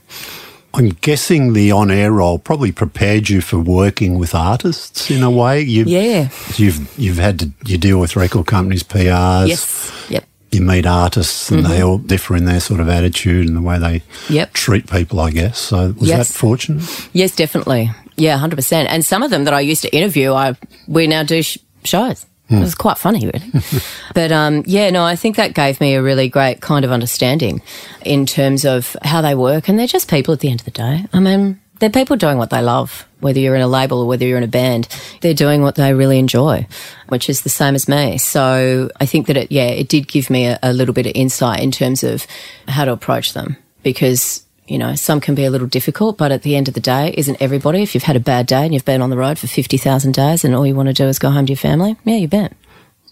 I'm 0.75 0.90
guessing 0.90 1.52
the 1.52 1.73
on-air 1.73 2.12
role 2.12 2.38
probably 2.38 2.73
prepared 2.73 3.28
you 3.28 3.40
for 3.40 3.59
working 3.59 4.18
with 4.18 4.35
artists 4.35 5.11
in 5.11 5.23
a 5.23 5.30
way. 5.30 5.61
You, 5.62 5.85
Yeah. 5.85 6.28
You've 6.57 6.99
you've 6.99 7.16
had 7.16 7.38
to 7.40 7.50
you 7.66 7.78
deal 7.78 7.99
with 7.99 8.16
record 8.16 8.47
companies, 8.47 8.83
PRs. 8.83 9.49
Yes. 9.49 9.92
Yep. 10.09 10.25
You 10.50 10.62
meet 10.62 10.87
artists, 10.87 11.50
and 11.50 11.66
they 11.66 11.80
mm-hmm. 11.80 11.87
all 11.87 11.99
differ 11.99 12.35
in 12.35 12.47
their 12.47 12.61
sort 12.61 12.80
of 12.80 12.88
attitude 12.88 13.47
and 13.47 13.57
the 13.57 13.61
way 13.61 13.78
they 13.78 14.02
Yep. 14.30 14.52
treat 14.54 14.90
people. 14.90 15.21
I 15.21 15.30
guess. 15.30 15.59
So 15.59 15.95
was 15.99 16.09
Yes. 16.09 16.28
that 16.28 16.38
fortunate? 16.38 17.09
Yes, 17.12 17.35
definitely. 17.35 17.90
Yeah, 18.19 18.39
100%. 18.39 18.87
And 18.89 19.05
some 19.05 19.23
of 19.23 19.31
them 19.31 19.45
that 19.45 19.55
I 19.55 19.61
used 19.61 19.83
to 19.83 19.97
interview, 19.97 20.33
I 20.33 20.57
we 20.87 21.07
now 21.07 21.23
do 21.23 21.43
sh- 21.43 21.59
shows. 21.85 22.27
It 22.51 22.61
was 22.61 22.75
quite 22.75 22.97
funny, 22.97 23.27
really. 23.27 23.53
but 24.15 24.33
um, 24.33 24.63
yeah, 24.67 24.89
no, 24.89 25.05
I 25.05 25.17
think 25.17 25.37
that 25.37 25.53
gave 25.53 25.81
me 25.81 25.95
a 25.95 26.03
really 26.03 26.29
great 26.31 26.63
kind 26.63 26.85
of 26.85 26.91
understanding 26.91 27.61
in 28.05 28.25
terms 28.25 28.65
of 28.65 28.97
how 29.03 29.21
they 29.21 29.35
work. 29.35 29.69
And 29.69 29.79
they're 29.79 29.87
just 29.87 30.09
people 30.09 30.33
at 30.33 30.41
the 30.41 30.49
end 30.51 30.61
of 30.61 30.65
the 30.65 30.71
day. 30.71 31.05
I 31.13 31.21
mean, 31.21 31.61
they're 31.79 31.91
people 31.91 32.17
doing 32.17 32.39
what 32.39 32.49
they 32.49 32.63
love, 32.63 33.07
whether 33.21 33.39
you're 33.39 33.55
in 33.55 33.61
a 33.61 33.69
label 33.69 34.01
or 34.01 34.07
whether 34.07 34.27
you're 34.27 34.39
in 34.39 34.45
a 34.45 34.49
band. 34.49 34.89
They're 35.21 35.35
doing 35.35 35.63
what 35.63 35.75
they 35.75 35.93
really 35.93 36.19
enjoy, 36.19 36.67
which 37.09 37.29
is 37.29 37.43
the 37.43 37.51
same 37.51 37.75
as 37.75 37.87
me. 37.87 38.17
So 38.17 38.91
I 38.99 39.05
think 39.05 39.27
that 39.27 39.37
it, 39.37 39.53
yeah, 39.53 39.69
it 39.69 39.89
did 39.89 40.09
give 40.09 40.31
me 40.31 40.47
a, 40.47 40.59
a 40.63 40.73
little 40.73 40.95
bit 40.95 41.07
of 41.07 41.13
insight 41.15 41.61
in 41.61 41.71
terms 41.71 42.03
of 42.03 42.27
how 42.67 42.87
to 42.87 42.93
approach 42.93 43.35
them 43.35 43.59
because 43.83 44.43
you 44.69 44.79
know, 44.79 44.95
some 44.95 45.21
can 45.21 45.35
be 45.35 45.45
a 45.45 45.51
little 45.51 45.67
difficult, 45.67 46.19
but 46.19 46.31
at 46.31 46.43
the 46.43 46.55
end 46.55 46.69
of 46.69 46.75
the 46.75 46.81
day, 46.81 47.15
isn't 47.17 47.41
everybody? 47.41 47.83
If 47.83 47.95
you've 47.95 48.05
had 48.05 48.17
a 48.17 48.21
bad 48.21 48.47
day 48.47 48.65
and 48.65 48.75
you've 48.75 48.85
been 48.85 49.03
on 49.03 49.11
the 49.11 49.17
road 49.17 49.39
for 49.39 49.47
50,000 49.47 50.13
days 50.13 50.45
and 50.45 50.55
all 50.55 50.67
you 50.67 50.75
want 50.75 50.89
to 50.89 50.93
do 50.93 51.07
is 51.09 51.19
go 51.19 51.31
home 51.31 51.47
to 51.47 51.53
your 51.53 51.57
family, 51.57 51.97
yeah, 52.05 52.17
you 52.17 52.29
bet. 52.29 52.53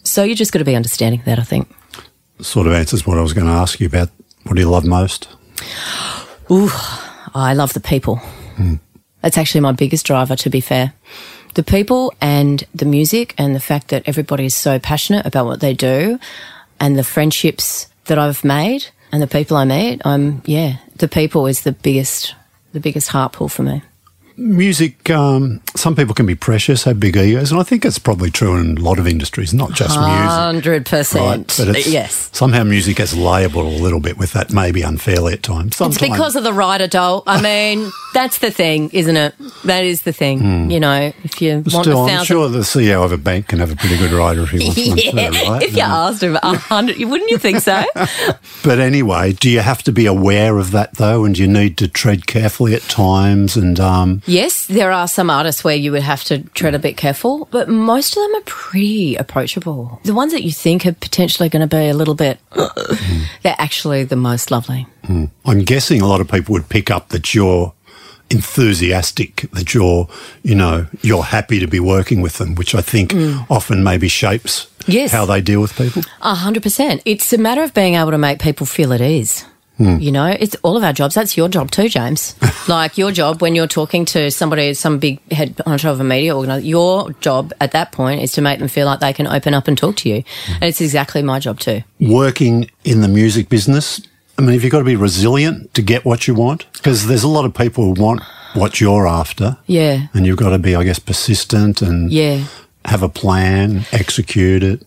So 0.02 0.22
you 0.22 0.34
just 0.34 0.52
got 0.52 0.60
to 0.60 0.64
be 0.64 0.76
understanding 0.76 1.22
that, 1.24 1.38
I 1.38 1.42
think. 1.42 1.68
sort 2.40 2.66
of 2.66 2.74
answers 2.74 3.06
what 3.06 3.18
I 3.18 3.22
was 3.22 3.32
going 3.32 3.46
to 3.46 3.52
ask 3.52 3.80
you 3.80 3.86
about. 3.86 4.10
What 4.44 4.54
do 4.54 4.60
you 4.60 4.68
love 4.68 4.84
most? 4.84 5.28
Ooh, 6.50 6.70
I 7.34 7.54
love 7.54 7.72
the 7.72 7.80
people. 7.80 8.16
Hmm. 8.16 8.74
That's 9.22 9.38
actually 9.38 9.62
my 9.62 9.72
biggest 9.72 10.06
driver, 10.06 10.36
to 10.36 10.50
be 10.50 10.60
fair. 10.60 10.92
The 11.54 11.64
people 11.64 12.12
and 12.20 12.62
the 12.74 12.84
music, 12.84 13.34
and 13.38 13.54
the 13.54 13.60
fact 13.60 13.88
that 13.88 14.02
everybody 14.06 14.44
is 14.44 14.54
so 14.54 14.78
passionate 14.78 15.26
about 15.26 15.46
what 15.46 15.60
they 15.60 15.74
do, 15.74 16.20
and 16.78 16.98
the 16.98 17.02
friendships 17.02 17.88
that 18.04 18.18
I've 18.18 18.44
made, 18.44 18.86
and 19.12 19.22
the 19.22 19.26
people 19.26 19.56
I 19.56 19.64
meet. 19.64 20.02
I'm 20.04 20.42
yeah, 20.44 20.78
the 20.96 21.08
people 21.08 21.46
is 21.46 21.62
the 21.62 21.72
biggest, 21.72 22.34
the 22.72 22.80
biggest 22.80 23.08
heart 23.08 23.32
pull 23.32 23.48
for 23.48 23.62
me. 23.62 23.82
Music, 24.38 25.08
um, 25.10 25.60
some 25.74 25.96
people 25.96 26.14
can 26.14 26.26
be 26.26 26.34
precious, 26.34 26.84
have 26.84 27.00
big 27.00 27.16
egos, 27.16 27.50
and 27.50 27.58
I 27.58 27.62
think 27.62 27.84
it's 27.86 27.98
probably 27.98 28.30
true 28.30 28.54
in 28.56 28.76
a 28.76 28.80
lot 28.80 28.98
of 28.98 29.06
industries, 29.06 29.54
not 29.54 29.72
just 29.72 29.98
music. 29.98 30.84
100%. 30.84 31.66
but 31.66 31.86
Yes. 31.86 32.28
somehow 32.32 32.62
music 32.62 32.96
gets 32.98 33.14
labelled 33.14 33.64
a 33.66 33.82
little 33.82 34.00
bit 34.00 34.18
with 34.18 34.32
that, 34.34 34.52
maybe 34.52 34.82
unfairly 34.82 35.32
at 35.32 35.42
times. 35.42 35.80
It's 35.80 35.98
because 35.98 36.36
of 36.36 36.44
the 36.44 36.52
rider 36.52 36.86
doll. 36.86 37.22
I 37.26 37.40
mean, 37.40 37.90
that's 38.14 38.38
the 38.38 38.50
thing, 38.50 38.90
isn't 38.92 39.16
it? 39.16 39.34
That 39.64 39.84
is 39.84 40.02
the 40.02 40.12
thing. 40.12 40.70
You 40.70 40.80
know, 40.80 41.12
if 41.24 41.40
you 41.40 41.62
want. 41.66 41.70
Still, 41.86 42.06
a 42.06 42.12
I'm 42.12 42.24
sure 42.24 42.48
the 42.50 42.58
CEO 42.60 43.04
of 43.04 43.12
a 43.12 43.18
bank 43.18 43.48
can 43.48 43.58
have 43.60 43.72
a 43.72 43.76
pretty 43.76 43.96
good 43.96 44.10
rider 44.12 44.42
if 44.42 44.50
he 44.50 44.58
wants 44.66 44.76
one 44.86 44.96
yeah. 45.16 45.30
too, 45.30 45.50
right? 45.50 45.62
If 45.62 45.74
you 45.76 45.82
asked 45.82 46.22
him 46.22 46.36
a 46.42 46.56
hundred, 46.58 46.98
wouldn't 46.98 47.30
you 47.30 47.38
think 47.38 47.60
so? 47.60 47.82
But 48.64 48.80
anyway, 48.80 49.32
do 49.32 49.48
you 49.48 49.60
have 49.60 49.84
to 49.84 49.92
be 49.92 50.06
aware 50.06 50.58
of 50.58 50.72
that 50.72 50.94
though, 50.94 51.24
and 51.24 51.36
do 51.36 51.42
you 51.42 51.46
need 51.48 51.78
to 51.78 51.86
tread 51.86 52.26
carefully 52.26 52.74
at 52.74 52.82
times? 52.82 53.56
And 53.56 53.78
um, 53.78 54.22
yes, 54.26 54.66
there 54.66 54.92
are 54.92 55.08
some 55.08 55.30
artists 55.30 55.64
where 55.64 55.76
you 55.76 55.92
would 55.92 56.02
have 56.02 56.24
to 56.24 56.40
tread 56.50 56.74
a 56.74 56.78
bit 56.78 56.96
careful, 56.96 57.48
but 57.50 57.68
most 57.68 58.16
of 58.16 58.22
them 58.22 58.34
are 58.36 58.44
pretty 58.44 59.16
approachable. 59.16 60.00
The 60.04 60.14
ones 60.14 60.32
that 60.32 60.42
you 60.42 60.52
think 60.52 60.86
are 60.86 60.92
potentially 60.92 61.48
going 61.48 61.66
to 61.66 61.76
be 61.76 61.88
a 61.88 61.94
little 61.94 62.14
bit, 62.14 62.38
they're 63.42 63.56
actually 63.58 64.04
the 64.04 64.16
most 64.16 64.50
lovely. 64.50 64.86
Hmm. 65.04 65.26
I'm 65.44 65.60
guessing 65.60 66.00
a 66.02 66.06
lot 66.06 66.20
of 66.20 66.28
people 66.28 66.52
would 66.52 66.68
pick 66.68 66.90
up 66.90 67.08
that 67.10 67.34
you're 67.34 67.72
enthusiastic, 68.30 69.48
that 69.52 69.74
you're, 69.74 70.08
you 70.42 70.54
know, 70.54 70.86
you're 71.02 71.22
happy 71.22 71.60
to 71.60 71.66
be 71.66 71.80
working 71.80 72.20
with 72.20 72.38
them, 72.38 72.54
which 72.54 72.74
I 72.74 72.80
think 72.80 73.12
hmm. 73.12 73.38
often 73.48 73.84
maybe 73.84 74.08
shapes 74.08 74.68
Yes. 74.86 75.12
how 75.12 75.26
they 75.26 75.40
deal 75.40 75.60
with 75.60 75.74
people. 75.76 76.02
A 76.22 76.34
hundred 76.34 76.62
percent. 76.62 77.02
It's 77.04 77.32
a 77.32 77.38
matter 77.38 77.62
of 77.62 77.74
being 77.74 77.94
able 77.94 78.12
to 78.12 78.18
make 78.18 78.40
people 78.40 78.66
feel 78.66 78.92
at 78.92 79.00
ease. 79.00 79.44
Hmm. 79.78 79.98
You 79.98 80.10
know, 80.10 80.26
it's 80.26 80.56
all 80.62 80.76
of 80.76 80.82
our 80.84 80.92
jobs. 80.92 81.14
That's 81.14 81.36
your 81.36 81.48
job 81.48 81.70
too, 81.70 81.88
James. 81.88 82.34
like 82.68 82.96
your 82.96 83.12
job 83.12 83.42
when 83.42 83.54
you're 83.54 83.66
talking 83.66 84.04
to 84.06 84.30
somebody, 84.30 84.72
some 84.74 84.98
big 84.98 85.20
head 85.32 85.56
honcho 85.58 85.90
of 85.90 86.00
a 86.00 86.04
media 86.04 86.34
organizer, 86.34 86.66
your 86.66 87.12
job 87.20 87.52
at 87.60 87.72
that 87.72 87.92
point 87.92 88.22
is 88.22 88.32
to 88.32 88.40
make 88.40 88.58
them 88.58 88.68
feel 88.68 88.86
like 88.86 89.00
they 89.00 89.12
can 89.12 89.26
open 89.26 89.52
up 89.54 89.68
and 89.68 89.76
talk 89.76 89.96
to 89.96 90.08
you. 90.08 90.22
Hmm. 90.46 90.52
And 90.54 90.64
it's 90.64 90.80
exactly 90.80 91.22
my 91.22 91.38
job 91.38 91.60
too. 91.60 91.82
Working 92.00 92.70
in 92.84 93.02
the 93.02 93.08
music 93.08 93.48
business, 93.48 94.00
I 94.38 94.42
mean, 94.42 94.52
have 94.52 94.62
you've 94.62 94.72
got 94.72 94.78
to 94.80 94.84
be 94.84 94.96
resilient 94.96 95.72
to 95.74 95.82
get 95.82 96.04
what 96.04 96.26
you 96.26 96.34
want? 96.34 96.70
Because 96.72 97.06
there's 97.06 97.22
a 97.22 97.28
lot 97.28 97.44
of 97.44 97.54
people 97.54 97.84
who 97.94 98.02
want 98.02 98.22
what 98.54 98.80
you're 98.80 99.06
after. 99.06 99.58
Yeah. 99.66 100.06
And 100.14 100.24
you've 100.26 100.38
got 100.38 100.50
to 100.50 100.58
be, 100.58 100.74
I 100.74 100.84
guess, 100.84 100.98
persistent 100.98 101.82
and 101.82 102.10
Yeah. 102.10 102.44
have 102.86 103.02
a 103.02 103.08
plan, 103.08 103.84
execute 103.92 104.62
it, 104.62 104.86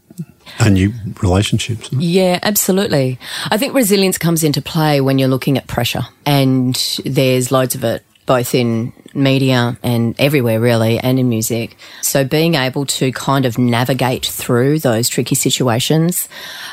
and 0.60 0.74
new 0.74 0.94
relationships. 1.22 1.92
Yeah, 1.92 2.40
absolutely. 2.44 3.20
I 3.50 3.58
think 3.58 3.74
resilience 3.74 4.18
comes 4.18 4.44
into 4.44 4.62
play 4.62 5.02
when 5.02 5.20
you're 5.20 5.30
looking 5.30 5.58
at 5.58 5.68
pressure, 5.68 6.02
and 6.26 6.76
there's 7.06 7.52
loads 7.52 7.76
of 7.76 7.84
it, 7.84 8.04
both 8.26 8.54
in 8.56 8.94
media 9.14 9.78
and 9.82 10.16
everywhere, 10.20 10.60
really, 10.60 11.00
and 11.00 11.20
in 11.20 11.30
music. 11.30 11.78
So 12.02 12.24
being 12.24 12.56
able 12.56 12.86
to 12.86 13.12
kind 13.12 13.46
of 13.46 13.58
navigate 13.58 14.26
through 14.26 14.80
those 14.80 15.10
tricky 15.10 15.36
situations, 15.36 16.28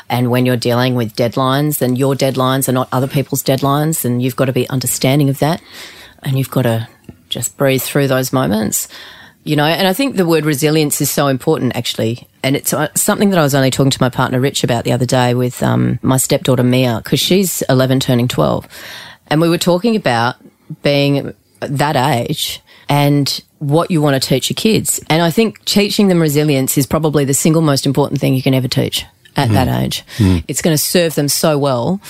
and 0.09 0.29
when 0.31 0.45
you're 0.45 0.57
dealing 0.57 0.95
with 0.95 1.15
deadlines, 1.15 1.79
then 1.79 1.95
your 1.95 2.15
deadlines 2.15 2.69
are 2.69 2.73
not 2.73 2.89
other 2.91 3.07
people's 3.07 3.43
deadlines, 3.43 4.05
and 4.05 4.21
you've 4.21 4.35
got 4.35 4.45
to 4.45 4.53
be 4.53 4.69
understanding 4.69 5.29
of 5.29 5.39
that, 5.39 5.61
and 6.23 6.37
you've 6.37 6.51
got 6.51 6.63
to 6.63 6.87
just 7.29 7.57
breathe 7.57 7.81
through 7.81 8.07
those 8.07 8.31
moments 8.31 8.87
you 9.47 9.55
know 9.55 9.63
and 9.63 9.87
i 9.87 9.93
think 9.93 10.15
the 10.15 10.25
word 10.25 10.45
resilience 10.45 10.99
is 11.01 11.09
so 11.09 11.27
important 11.27 11.75
actually 11.75 12.27
and 12.47 12.55
it's 12.55 12.73
uh, 12.73 12.87
something 12.95 13.29
that 13.29 13.39
i 13.39 13.43
was 13.43 13.53
only 13.53 13.69
talking 13.69 13.91
to 13.91 14.01
my 14.01 14.09
partner 14.09 14.39
rich 14.39 14.63
about 14.63 14.85
the 14.85 14.91
other 14.91 15.05
day 15.05 15.33
with 15.33 15.61
um, 15.61 15.99
my 16.01 16.17
stepdaughter 16.17 16.63
mia 16.63 17.01
because 17.03 17.19
she's 17.19 17.61
11 17.63 17.99
turning 17.99 18.27
12 18.27 18.67
and 19.27 19.41
we 19.41 19.49
were 19.49 19.57
talking 19.57 19.95
about 19.95 20.35
being 20.81 21.33
that 21.59 21.95
age 21.95 22.61
and 22.89 23.43
what 23.59 23.91
you 23.91 24.01
want 24.01 24.21
to 24.21 24.27
teach 24.27 24.49
your 24.49 24.55
kids 24.55 24.99
and 25.09 25.21
i 25.21 25.29
think 25.29 25.63
teaching 25.65 26.07
them 26.07 26.21
resilience 26.21 26.77
is 26.77 26.85
probably 26.85 27.25
the 27.25 27.33
single 27.33 27.61
most 27.61 27.85
important 27.85 28.21
thing 28.21 28.33
you 28.33 28.41
can 28.41 28.53
ever 28.53 28.67
teach 28.67 29.05
at 29.35 29.49
that 29.49 29.67
age 29.83 30.03
it's 30.47 30.61
going 30.63 30.73
to 30.73 30.81
serve 30.81 31.13
them 31.13 31.27
so 31.27 31.59
well 31.59 32.01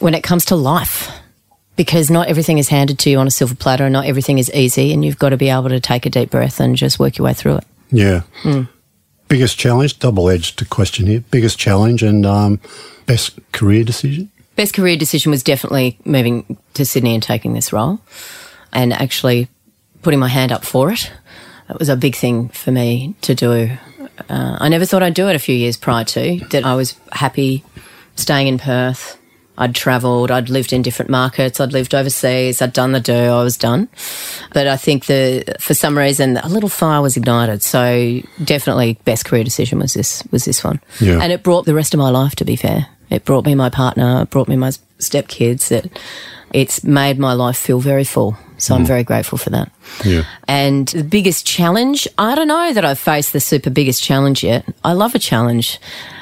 when 0.00 0.14
it 0.14 0.22
comes 0.22 0.44
to 0.44 0.56
life 0.56 1.12
because 1.76 2.10
not 2.10 2.28
everything 2.28 2.58
is 2.58 2.68
handed 2.68 2.98
to 2.98 3.10
you 3.10 3.18
on 3.18 3.26
a 3.26 3.30
silver 3.30 3.54
platter 3.54 3.84
and 3.84 3.92
not 3.92 4.06
everything 4.06 4.38
is 4.38 4.50
easy 4.52 4.92
and 4.92 5.04
you've 5.04 5.18
got 5.18 5.30
to 5.30 5.36
be 5.36 5.48
able 5.48 5.68
to 5.68 5.80
take 5.80 6.06
a 6.06 6.10
deep 6.10 6.30
breath 6.30 6.60
and 6.60 6.76
just 6.76 6.98
work 6.98 7.18
your 7.18 7.24
way 7.24 7.34
through 7.34 7.56
it. 7.56 7.64
Yeah. 7.90 8.20
Hmm. 8.42 8.62
Biggest 9.32 9.56
challenge, 9.56 9.98
double 9.98 10.28
edged 10.28 10.68
question 10.68 11.06
here. 11.06 11.24
Biggest 11.30 11.58
challenge 11.58 12.02
and 12.02 12.26
um, 12.26 12.60
best 13.06 13.40
career 13.52 13.82
decision? 13.82 14.30
Best 14.56 14.74
career 14.74 14.94
decision 14.94 15.30
was 15.30 15.42
definitely 15.42 15.98
moving 16.04 16.58
to 16.74 16.84
Sydney 16.84 17.14
and 17.14 17.22
taking 17.22 17.54
this 17.54 17.72
role 17.72 17.98
and 18.74 18.92
actually 18.92 19.48
putting 20.02 20.20
my 20.20 20.28
hand 20.28 20.52
up 20.52 20.66
for 20.66 20.92
it. 20.92 21.10
It 21.70 21.78
was 21.78 21.88
a 21.88 21.96
big 21.96 22.14
thing 22.14 22.50
for 22.50 22.72
me 22.72 23.14
to 23.22 23.34
do. 23.34 23.70
Uh, 24.28 24.58
I 24.60 24.68
never 24.68 24.84
thought 24.84 25.02
I'd 25.02 25.14
do 25.14 25.28
it 25.28 25.34
a 25.34 25.38
few 25.38 25.54
years 25.54 25.78
prior 25.78 26.04
to, 26.04 26.38
that 26.50 26.66
I 26.66 26.74
was 26.74 26.94
happy 27.10 27.64
staying 28.16 28.48
in 28.48 28.58
Perth. 28.58 29.16
I'd 29.58 29.74
travelled, 29.74 30.30
I'd 30.30 30.48
lived 30.48 30.72
in 30.72 30.82
different 30.82 31.10
markets, 31.10 31.60
I'd 31.60 31.72
lived 31.72 31.94
overseas, 31.94 32.62
I'd 32.62 32.72
done 32.72 32.92
the 32.92 33.00
do, 33.00 33.12
I 33.12 33.42
was 33.42 33.56
done. 33.56 33.88
But 34.52 34.66
I 34.66 34.76
think 34.76 35.06
the 35.06 35.56
for 35.60 35.74
some 35.74 35.96
reason 35.96 36.38
a 36.38 36.48
little 36.48 36.70
fire 36.70 37.02
was 37.02 37.16
ignited. 37.16 37.62
So 37.62 38.20
definitely 38.42 38.98
best 39.04 39.24
career 39.24 39.44
decision 39.44 39.78
was 39.78 39.94
this 39.94 40.22
was 40.30 40.44
this 40.44 40.64
one. 40.64 40.80
Yeah. 41.00 41.18
And 41.20 41.32
it 41.32 41.42
brought 41.42 41.66
the 41.66 41.74
rest 41.74 41.92
of 41.92 41.98
my 41.98 42.10
life 42.10 42.34
to 42.36 42.44
be 42.44 42.56
fair. 42.56 42.86
It 43.10 43.26
brought 43.26 43.44
me 43.44 43.54
my 43.54 43.68
partner, 43.68 44.22
it 44.22 44.30
brought 44.30 44.48
me 44.48 44.56
my 44.56 44.70
stepkids. 44.98 45.70
It 45.70 45.98
it's 46.52 46.84
made 46.84 47.18
my 47.18 47.34
life 47.34 47.56
feel 47.56 47.80
very 47.80 48.04
full. 48.04 48.36
So 48.62 48.76
I'm 48.76 48.82
hmm. 48.82 48.86
very 48.86 49.02
grateful 49.02 49.38
for 49.38 49.50
that. 49.50 49.72
Yeah. 50.04 50.24
And 50.46 50.86
the 50.86 51.02
biggest 51.02 51.44
challenge, 51.44 52.06
I 52.16 52.36
don't 52.36 52.46
know 52.46 52.72
that 52.72 52.84
I've 52.84 52.98
faced 52.98 53.32
the 53.32 53.40
super 53.40 53.70
biggest 53.70 54.04
challenge 54.04 54.44
yet. 54.44 54.64
I 54.84 54.92
love 54.92 55.16
a 55.16 55.18
challenge. 55.18 55.80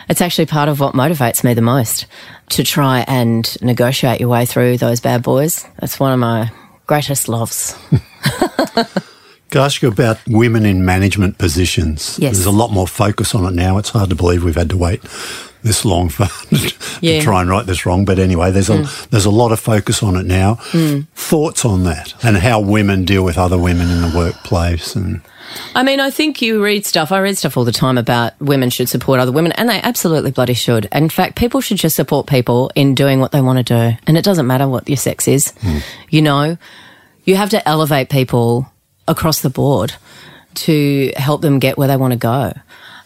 It's 0.09 0.23
actually 0.23 0.47
part 0.47 0.70
of 0.70 0.80
what 0.80 0.94
motivates 0.94 1.44
me 1.44 1.52
the 1.52 1.61
most 1.61 2.06
to 2.50 2.64
try 2.64 3.04
and 3.06 3.61
negotiate 3.61 4.20
your 4.20 4.30
way 4.30 4.47
through 4.47 4.78
those 4.78 5.00
bad 5.00 5.23
boys. 5.23 5.66
That's 5.80 6.00
one 6.00 6.14
of 6.14 6.18
my 6.18 6.50
greatest 6.87 7.28
loves. 7.28 7.76
Can 9.50 9.61
I 9.61 9.64
ask 9.64 9.82
you 9.82 9.88
about 9.88 10.18
women 10.26 10.64
in 10.64 10.87
management 10.87 11.37
positions? 11.37 12.18
Yes. 12.18 12.37
There's 12.37 12.47
a 12.47 12.50
lot 12.50 12.73
more 12.73 12.87
focus 12.87 13.35
on 13.35 13.44
it 13.44 13.54
now. 13.54 13.76
It's 13.76 13.90
hard 13.90 14.09
to 14.09 14.16
believe 14.16 14.44
we've 14.44 14.54
had 14.54 14.70
to 14.70 14.78
wait 14.78 15.02
this 15.62 15.85
long 15.85 16.09
for 16.09 16.26
Yeah. 17.00 17.19
to 17.19 17.25
try 17.25 17.40
and 17.40 17.49
write 17.49 17.67
this 17.67 17.87
wrong. 17.87 18.05
But 18.05 18.19
anyway, 18.19 18.50
there's 18.50 18.71
a 18.71 18.85
hmm. 18.85 19.07
there's 19.11 19.25
a 19.25 19.31
lot 19.31 19.52
of 19.52 19.61
focus 19.61 20.02
on 20.02 20.17
it 20.17 20.26
now. 20.26 20.57
Hmm. 20.61 21.00
Thoughts 21.14 21.64
on 21.64 21.85
that 21.85 22.14
and 22.25 22.37
how 22.37 22.61
women 22.61 23.05
deal 23.05 23.25
with 23.25 23.38
other 23.38 23.59
women 23.59 23.90
in 23.90 24.02
the 24.02 24.12
workplace 24.17 24.95
and 24.95 25.23
I 25.75 25.83
mean, 25.83 26.00
I 26.00 26.11
think 26.11 26.40
you 26.43 26.62
read 26.62 26.87
stuff. 26.87 27.12
I 27.12 27.19
read 27.19 27.37
stuff 27.37 27.57
all 27.57 27.64
the 27.64 27.73
time 27.73 27.99
about 27.99 28.40
women 28.40 28.71
should 28.71 28.88
support 28.88 29.21
other 29.21 29.33
women, 29.33 29.52
and 29.52 29.69
they 29.69 29.81
absolutely 29.83 30.31
bloody 30.31 30.55
should. 30.55 30.87
In 30.93 31.09
fact, 31.09 31.37
people 31.37 31.61
should 31.61 31.76
just 31.76 31.97
support 31.97 32.29
people 32.29 32.71
in 32.75 32.95
doing 32.95 33.21
what 33.21 33.33
they 33.33 33.40
want 33.40 33.59
to 33.59 33.64
do. 33.64 33.99
And 34.07 34.17
it 34.17 34.25
doesn't 34.25 34.47
matter 34.47 34.69
what 34.69 34.88
your 34.88 34.97
sex 34.97 35.26
is. 35.26 35.50
Hmm. 35.61 35.79
You 36.09 36.23
know, 36.23 36.59
you 37.25 37.37
have 37.37 37.50
to 37.50 37.69
elevate 37.69 38.11
people 38.11 38.71
across 39.09 39.40
the 39.40 39.50
board 39.50 39.95
to 40.55 41.12
help 41.17 41.43
them 41.43 41.59
get 41.59 41.79
where 41.79 41.88
they 41.88 41.97
want 41.97 42.12
to 42.12 42.19
go. 42.19 42.52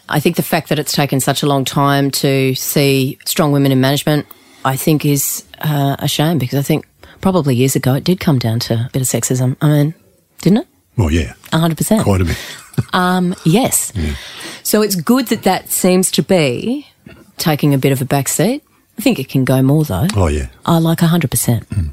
I 0.09 0.19
think 0.19 0.35
the 0.35 0.43
fact 0.43 0.69
that 0.69 0.79
it's 0.79 0.93
taken 0.93 1.19
such 1.19 1.43
a 1.43 1.47
long 1.47 1.65
time 1.65 2.11
to 2.11 2.53
see 2.55 3.17
strong 3.25 3.51
women 3.51 3.71
in 3.71 3.81
management, 3.81 4.27
I 4.63 4.75
think 4.75 5.05
is 5.05 5.43
uh, 5.59 5.95
a 5.99 6.07
shame 6.07 6.37
because 6.37 6.59
I 6.59 6.61
think 6.61 6.87
probably 7.21 7.55
years 7.55 7.75
ago 7.75 7.93
it 7.95 8.03
did 8.03 8.19
come 8.19 8.39
down 8.39 8.59
to 8.61 8.73
a 8.73 8.89
bit 8.93 9.01
of 9.01 9.07
sexism. 9.07 9.55
I 9.61 9.67
mean, 9.67 9.93
didn't 10.41 10.59
it? 10.59 10.67
well, 10.97 11.11
yeah, 11.11 11.33
100%. 11.51 12.03
quite 12.03 12.21
a 12.21 12.25
bit. 12.25 12.37
Um, 12.91 13.33
yes. 13.45 13.93
Yeah. 13.95 14.15
So 14.63 14.81
it's 14.81 14.95
good 14.95 15.27
that 15.27 15.43
that 15.43 15.69
seems 15.71 16.11
to 16.11 16.21
be 16.21 16.85
taking 17.37 17.73
a 17.73 17.77
bit 17.77 17.93
of 17.93 18.01
a 18.01 18.05
back 18.05 18.27
seat. 18.27 18.63
I 18.97 19.01
think 19.01 19.17
it 19.17 19.29
can 19.29 19.45
go 19.45 19.61
more 19.61 19.85
though. 19.85 20.07
Oh 20.13 20.27
yeah, 20.27 20.47
I 20.65 20.79
like 20.79 20.99
100%. 20.99 21.89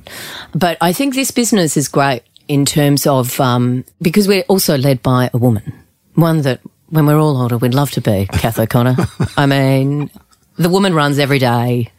But 0.54 0.78
I 0.80 0.92
think 0.92 1.14
this 1.14 1.30
business 1.30 1.76
is 1.76 1.86
great 1.86 2.22
in 2.48 2.64
terms 2.64 3.06
of, 3.06 3.38
um, 3.40 3.84
because 4.00 4.26
we're 4.26 4.42
also 4.48 4.76
led 4.76 5.02
by 5.04 5.30
a 5.32 5.38
woman. 5.38 5.72
One 6.14 6.42
that 6.42 6.60
when 6.92 7.06
we're 7.06 7.18
all 7.18 7.40
older, 7.40 7.56
we'd 7.56 7.72
love 7.72 7.90
to 7.92 8.02
be, 8.02 8.28
Kath 8.30 8.58
O'Connor. 8.58 8.96
I 9.38 9.46
mean, 9.46 10.10
the 10.56 10.68
woman 10.68 10.92
runs 10.92 11.18
every 11.18 11.38
day. 11.38 11.90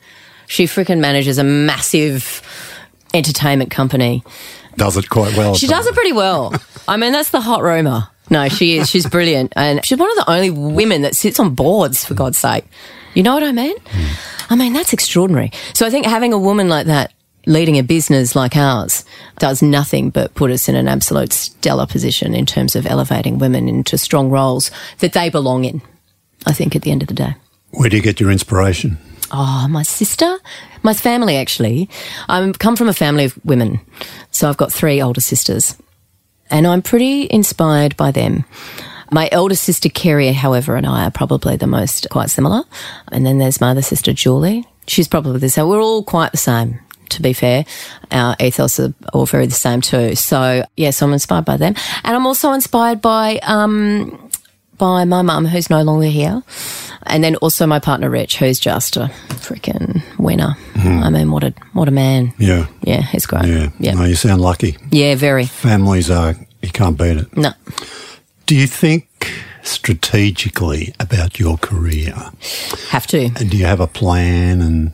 She 0.45 0.65
freaking 0.65 0.99
manages 0.99 1.39
a 1.39 1.43
massive 1.43 2.43
entertainment 3.11 3.71
company. 3.71 4.23
does 4.77 4.95
it 4.95 5.09
quite 5.09 5.35
well. 5.35 5.55
She 5.55 5.65
does 5.65 5.87
it 5.87 5.95
pretty 5.95 6.13
well. 6.13 6.53
I 6.87 6.97
mean, 6.97 7.11
that's 7.11 7.31
the 7.31 7.41
hot 7.41 7.63
rumour. 7.63 8.07
No, 8.29 8.47
she 8.49 8.77
is. 8.77 8.87
She's 8.87 9.07
brilliant. 9.07 9.53
And 9.55 9.83
she's 9.83 9.97
one 9.97 10.11
of 10.11 10.15
the 10.17 10.31
only 10.31 10.51
women 10.51 11.01
that 11.01 11.15
sits 11.15 11.39
on 11.39 11.55
boards, 11.55 12.05
for 12.05 12.13
God's 12.13 12.37
sake. 12.37 12.65
You 13.15 13.23
know 13.23 13.33
what 13.33 13.43
I 13.43 13.51
mean? 13.51 13.75
Hmm. 13.87 14.51
I 14.53 14.55
mean, 14.55 14.73
that's 14.73 14.93
extraordinary. 14.93 15.51
So 15.73 15.87
I 15.87 15.89
think 15.89 16.05
having 16.05 16.33
a 16.33 16.37
woman 16.37 16.69
like 16.69 16.85
that 16.85 17.13
leading 17.45 17.77
a 17.77 17.83
business 17.83 18.35
like 18.35 18.55
ours 18.55 19.03
does 19.39 19.61
nothing 19.61 20.09
but 20.09 20.33
put 20.33 20.51
us 20.51 20.69
in 20.69 20.75
an 20.75 20.87
absolute 20.87 21.33
stellar 21.33 21.85
position 21.85 22.33
in 22.33 22.45
terms 22.45 22.75
of 22.75 22.85
elevating 22.85 23.37
women 23.37 23.67
into 23.67 23.97
strong 23.97 24.29
roles 24.29 24.71
that 24.99 25.13
they 25.13 25.29
belong 25.29 25.65
in, 25.65 25.81
I 26.45 26.53
think, 26.53 26.75
at 26.75 26.81
the 26.83 26.91
end 26.91 27.01
of 27.01 27.07
the 27.07 27.13
day. 27.13 27.35
Where 27.71 27.89
do 27.89 27.97
you 27.97 28.03
get 28.03 28.19
your 28.19 28.31
inspiration? 28.31 28.97
Oh, 29.31 29.67
my 29.67 29.83
sister, 29.83 30.37
my 30.83 30.93
family 30.93 31.37
actually. 31.37 31.89
I 32.29 32.51
come 32.59 32.75
from 32.75 32.87
a 32.87 32.93
family 32.93 33.25
of 33.25 33.43
women. 33.43 33.81
So 34.31 34.47
I've 34.47 34.57
got 34.57 34.71
three 34.71 35.01
older 35.01 35.21
sisters 35.21 35.75
and 36.51 36.67
I'm 36.67 36.81
pretty 36.81 37.27
inspired 37.31 37.97
by 37.97 38.11
them. 38.11 38.45
My 39.11 39.29
elder 39.31 39.55
sister 39.55 39.89
Kerry, 39.89 40.31
however, 40.31 40.75
and 40.75 40.85
I 40.85 41.05
are 41.05 41.11
probably 41.11 41.55
the 41.55 41.67
most 41.67 42.07
quite 42.09 42.29
similar. 42.29 42.63
And 43.11 43.25
then 43.25 43.37
there's 43.37 43.61
my 43.61 43.71
other 43.71 43.81
sister 43.81 44.13
Julie. 44.13 44.65
She's 44.87 45.07
probably 45.07 45.39
the 45.39 45.49
same. 45.49 45.67
We're 45.67 45.81
all 45.81 46.03
quite 46.03 46.31
the 46.31 46.37
same, 46.37 46.79
to 47.09 47.21
be 47.21 47.33
fair. 47.33 47.65
Our 48.11 48.35
ethos 48.39 48.79
are 48.79 48.93
all 49.13 49.25
very 49.25 49.45
the 49.47 49.53
same 49.55 49.81
too. 49.81 50.15
So 50.15 50.63
yes, 50.77 51.01
I'm 51.01 51.13
inspired 51.13 51.45
by 51.45 51.57
them. 51.57 51.75
And 52.03 52.15
I'm 52.15 52.25
also 52.25 52.51
inspired 52.53 53.01
by, 53.01 53.37
um, 53.43 54.29
by 54.77 55.05
my 55.05 55.21
mum, 55.21 55.45
who's 55.45 55.69
no 55.69 55.81
longer 55.83 56.07
here. 56.07 56.41
And 57.05 57.23
then 57.23 57.35
also 57.37 57.67
my 57.67 57.79
partner 57.79 58.09
Rich, 58.09 58.37
who's 58.37 58.59
just 58.59 58.95
a 58.97 59.11
freaking 59.29 60.01
winner. 60.17 60.55
I 60.75 61.09
mean, 61.09 61.31
what 61.31 61.43
a 61.43 61.53
what 61.73 61.87
a 61.87 61.91
man. 61.91 62.33
Yeah. 62.37 62.67
Yeah, 62.81 63.01
he's 63.01 63.25
great. 63.25 63.45
Yeah. 63.45 63.69
yeah, 63.79 63.93
No, 63.93 64.05
you 64.05 64.15
sound 64.15 64.41
lucky. 64.41 64.77
yeah 64.91 65.15
very. 65.15 65.45
Families 65.45 66.09
are, 66.09 66.35
you 66.61 66.69
can't 66.71 66.97
beat 66.97 67.17
it. 67.17 67.35
No, 67.37 67.51
Do 68.45 68.55
you 68.55 68.67
think 68.67 69.07
strategically 69.63 70.93
about 70.99 71.39
your 71.39 71.57
career? 71.57 72.15
have 72.89 73.05
to. 73.07 73.25
And 73.35 73.49
do 73.49 73.57
you 73.57 73.65
have 73.65 73.79
a 73.81 73.87
plan 73.87 74.61
and 74.61 74.91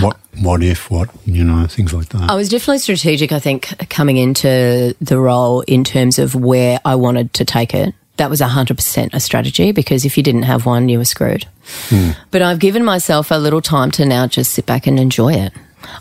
what, 0.00 0.16
what 0.40 0.62
if, 0.62 0.90
what, 0.90 1.10
you 1.24 1.44
know, 1.44 1.66
things 1.66 1.92
like 1.92 2.08
that? 2.10 2.30
I 2.30 2.34
was 2.34 2.48
definitely 2.48 2.78
strategic, 2.78 3.32
I 3.32 3.38
think, 3.38 3.88
coming 3.88 4.16
into 4.16 4.94
the 5.00 5.18
role 5.18 5.62
in 5.62 5.84
terms 5.84 6.18
of 6.18 6.34
where 6.34 6.78
I 6.84 6.94
wanted 6.94 7.32
to 7.34 7.44
take 7.44 7.74
it. 7.74 7.94
That 8.16 8.30
was 8.30 8.40
100% 8.40 9.14
a 9.14 9.20
strategy 9.20 9.72
because 9.72 10.04
if 10.04 10.16
you 10.16 10.22
didn't 10.22 10.42
have 10.42 10.66
one, 10.66 10.88
you 10.88 10.98
were 10.98 11.06
screwed. 11.06 11.46
Hmm. 11.88 12.10
But 12.30 12.42
I've 12.42 12.58
given 12.58 12.84
myself 12.84 13.30
a 13.30 13.36
little 13.36 13.62
time 13.62 13.90
to 13.92 14.04
now 14.04 14.26
just 14.26 14.52
sit 14.52 14.66
back 14.66 14.86
and 14.86 14.98
enjoy 14.98 15.34
it. 15.34 15.52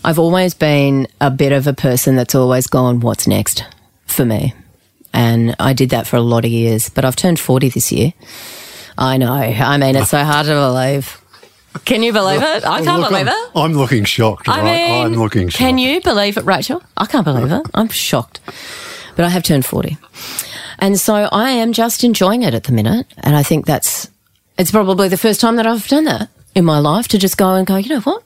I've 0.04 0.20
always 0.20 0.54
been 0.54 1.08
a 1.22 1.32
bit 1.32 1.54
of 1.54 1.68
a 1.68 1.74
person 1.74 2.16
that's 2.16 2.36
always 2.36 2.68
gone, 2.68 3.00
what's 3.00 3.28
next 3.28 3.64
for 4.06 4.26
me? 4.26 4.54
And 5.14 5.56
I 5.60 5.74
did 5.74 5.92
that 5.92 6.08
for 6.08 6.18
a 6.18 6.22
lot 6.22 6.46
of 6.46 6.52
years, 6.52 6.90
but 6.90 7.06
I've 7.06 7.16
turned 7.16 7.40
40 7.40 7.70
this 7.70 7.92
year. 7.92 8.14
I 8.98 9.18
know. 9.18 9.34
I 9.34 9.78
mean, 9.78 9.96
it's 9.96 10.10
so 10.10 10.24
hard 10.24 10.46
to 10.48 10.54
believe. 10.54 11.22
Can 11.86 12.04
you 12.04 12.14
believe 12.14 12.42
it? 12.42 12.66
I 12.66 12.84
can't 12.84 13.02
Look, 13.02 13.10
believe 13.12 13.28
I'm, 13.28 13.34
it. 13.34 13.52
I'm 13.56 13.74
looking 13.74 14.04
shocked, 14.04 14.50
I 14.50 14.62
right? 14.62 14.64
mean, 14.64 15.06
I'm 15.06 15.14
looking 15.14 15.50
shocked. 15.50 15.60
Can 15.60 15.78
you 15.78 16.02
believe 16.02 16.38
it, 16.38 16.46
Rachel? 16.46 16.82
I 16.98 17.06
can't 17.06 17.26
believe 17.26 17.52
it. 17.52 17.62
I'm 17.74 17.90
shocked. 17.90 18.40
But 19.16 19.26
I 19.26 19.30
have 19.30 19.44
turned 19.44 19.66
40. 19.66 19.98
And 20.80 21.00
so 21.00 21.14
I 21.32 21.52
am 21.52 21.74
just 21.74 22.04
enjoying 22.04 22.44
it 22.44 22.54
at 22.54 22.64
the 22.64 22.72
minute. 22.72 23.06
And 23.20 23.36
I 23.36 23.44
think 23.44 23.66
that's, 23.66 24.10
it's 24.58 24.72
probably 24.72 25.10
the 25.10 25.18
first 25.18 25.42
time 25.42 25.58
that 25.58 25.68
I've 25.68 25.88
done 25.88 26.06
that 26.06 26.30
in 26.56 26.66
my 26.66 26.80
life 26.80 27.08
to 27.10 27.18
just 27.18 27.38
go 27.38 27.54
and 27.56 27.68
go, 27.68 27.76
you 27.76 27.90
know 27.90 28.02
what? 28.02 28.24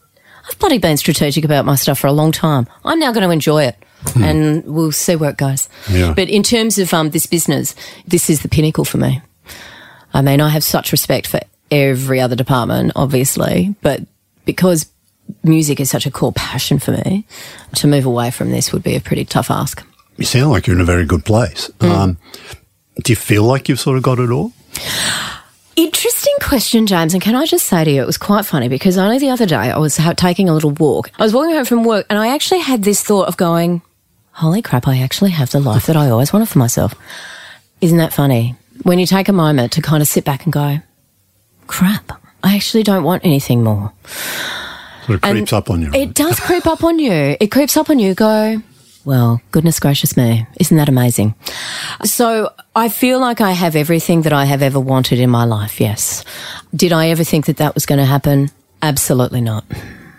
I've 0.48 0.60
bloody 0.60 0.78
been 0.78 0.98
strategic 0.98 1.44
about 1.46 1.66
my 1.66 1.76
stuff 1.76 2.00
for 2.00 2.08
a 2.08 2.14
long 2.14 2.32
time. 2.32 2.68
I'm 2.86 3.00
now 3.00 3.12
going 3.12 3.26
to 3.26 3.32
enjoy 3.32 3.64
it. 3.64 3.76
And 4.16 4.66
we'll 4.66 4.92
see 4.92 5.16
where 5.16 5.30
it 5.30 5.38
goes. 5.38 5.70
Yeah. 5.90 6.14
But 6.14 6.30
in 6.30 6.44
terms 6.44 6.78
of 6.78 6.94
um, 6.94 7.12
this 7.12 7.26
business, 7.26 7.74
this 8.06 8.30
is 8.30 8.42
the 8.42 8.50
pinnacle 8.50 8.84
for 8.84 8.98
me. 8.98 9.22
I 10.14 10.22
mean, 10.22 10.42
I 10.42 10.50
have 10.50 10.64
such 10.64 10.92
respect 10.92 11.28
for 11.28 11.40
every 11.74 12.22
other 12.22 12.36
department, 12.36 12.92
obviously, 12.96 13.76
but 13.82 14.02
because 14.46 14.86
music 15.44 15.80
is 15.80 15.90
such 15.90 16.06
a 16.06 16.12
core 16.12 16.34
passion 16.34 16.80
for 16.80 16.92
me, 16.92 17.26
to 17.76 17.88
move 17.88 18.06
away 18.06 18.32
from 18.32 18.52
this 18.52 18.72
would 18.72 18.84
be 18.84 18.96
a 18.96 19.02
pretty 19.02 19.26
tough 19.26 19.50
ask. 19.50 19.84
You 20.18 20.26
sound 20.26 20.52
like 20.52 20.68
you're 20.68 20.76
in 20.76 20.82
a 20.82 20.86
very 20.86 21.06
good 21.06 21.26
place. 21.26 21.70
Mm. 21.80 21.90
Um, 21.90 22.18
do 23.04 23.12
you 23.12 23.16
feel 23.16 23.44
like 23.44 23.68
you've 23.68 23.80
sort 23.80 23.98
of 23.98 24.04
got 24.04 24.20
it 24.20 24.30
all? 24.30 24.54
Interesting 25.76 26.36
question, 26.40 26.86
James. 26.86 27.14
And 27.14 27.24
can 27.24 27.36
I 27.36 27.46
just 27.46 27.66
say 27.66 27.84
to 27.84 27.92
you, 27.92 28.02
it 28.02 28.06
was 28.06 28.18
quite 28.18 28.46
funny 28.46 28.70
because 28.70 28.98
only 28.98 29.18
the 29.18 29.32
other 29.32 29.48
day 29.48 29.56
I 29.56 29.80
was 29.80 29.98
ha- 29.98 30.14
taking 30.14 30.48
a 30.48 30.54
little 30.54 30.72
walk. 30.72 31.10
I 31.18 31.24
was 31.24 31.34
walking 31.34 31.56
home 31.56 31.66
from 31.66 31.84
work 31.84 32.06
and 32.10 32.20
I 32.20 32.34
actually 32.34 32.60
had 32.60 32.84
this 32.84 33.02
thought 33.02 33.28
of 33.28 33.38
going, 33.38 33.82
holy 34.32 34.62
crap, 34.62 34.88
I 34.88 35.00
actually 35.00 35.32
have 35.32 35.50
the 35.50 35.60
life 35.60 35.88
that 35.88 35.96
I 35.96 36.10
always 36.10 36.32
wanted 36.32 36.50
for 36.50 36.60
myself. 36.60 36.94
Isn't 37.82 37.98
that 37.98 38.14
funny? 38.14 38.56
When 38.84 39.00
you 39.00 39.08
take 39.08 39.30
a 39.30 39.34
moment 39.34 39.74
to 39.74 39.82
kind 39.82 40.02
of 40.02 40.08
sit 40.08 40.26
back 40.26 40.44
and 40.44 40.54
go, 40.54 40.78
crap, 41.68 42.12
I 42.44 42.56
actually 42.56 42.84
don't 42.84 43.04
want 43.04 43.26
anything 43.26 43.64
more. 43.64 43.94
Of 45.08 45.22
creeps 45.22 45.52
And 45.52 45.54
up 45.54 45.70
on 45.70 45.82
you. 45.82 45.92
It 45.94 46.14
does 46.14 46.40
creep 46.40 46.66
up 46.66 46.84
on 46.84 47.00
you. 47.00 47.36
It 47.40 47.52
creeps 47.52 47.76
up 47.76 47.90
on 47.90 48.00
you. 48.00 48.14
Go, 48.14 48.62
well, 49.06 49.42
goodness 49.52 49.80
gracious 49.80 50.16
me. 50.16 50.48
Isn't 50.60 50.78
that 50.78 50.88
amazing? 50.88 51.36
So 52.06 52.54
I 52.76 52.88
feel 52.90 53.20
like 53.20 53.42
I 53.42 53.52
have 53.52 53.76
everything 53.76 54.22
that 54.22 54.34
I 54.34 54.46
have 54.46 54.62
ever 54.62 54.80
wanted 54.80 55.20
in 55.20 55.30
my 55.30 55.44
life. 55.44 55.82
Yes. 55.82 56.24
Did 56.74 56.94
I 56.94 57.10
ever 57.10 57.24
think 57.24 57.48
that 57.48 57.58
that 57.58 57.76
was 57.76 57.86
going 57.86 58.00
to 58.00 58.06
happen? 58.06 58.50
Absolutely 58.82 59.42
not. 59.42 59.66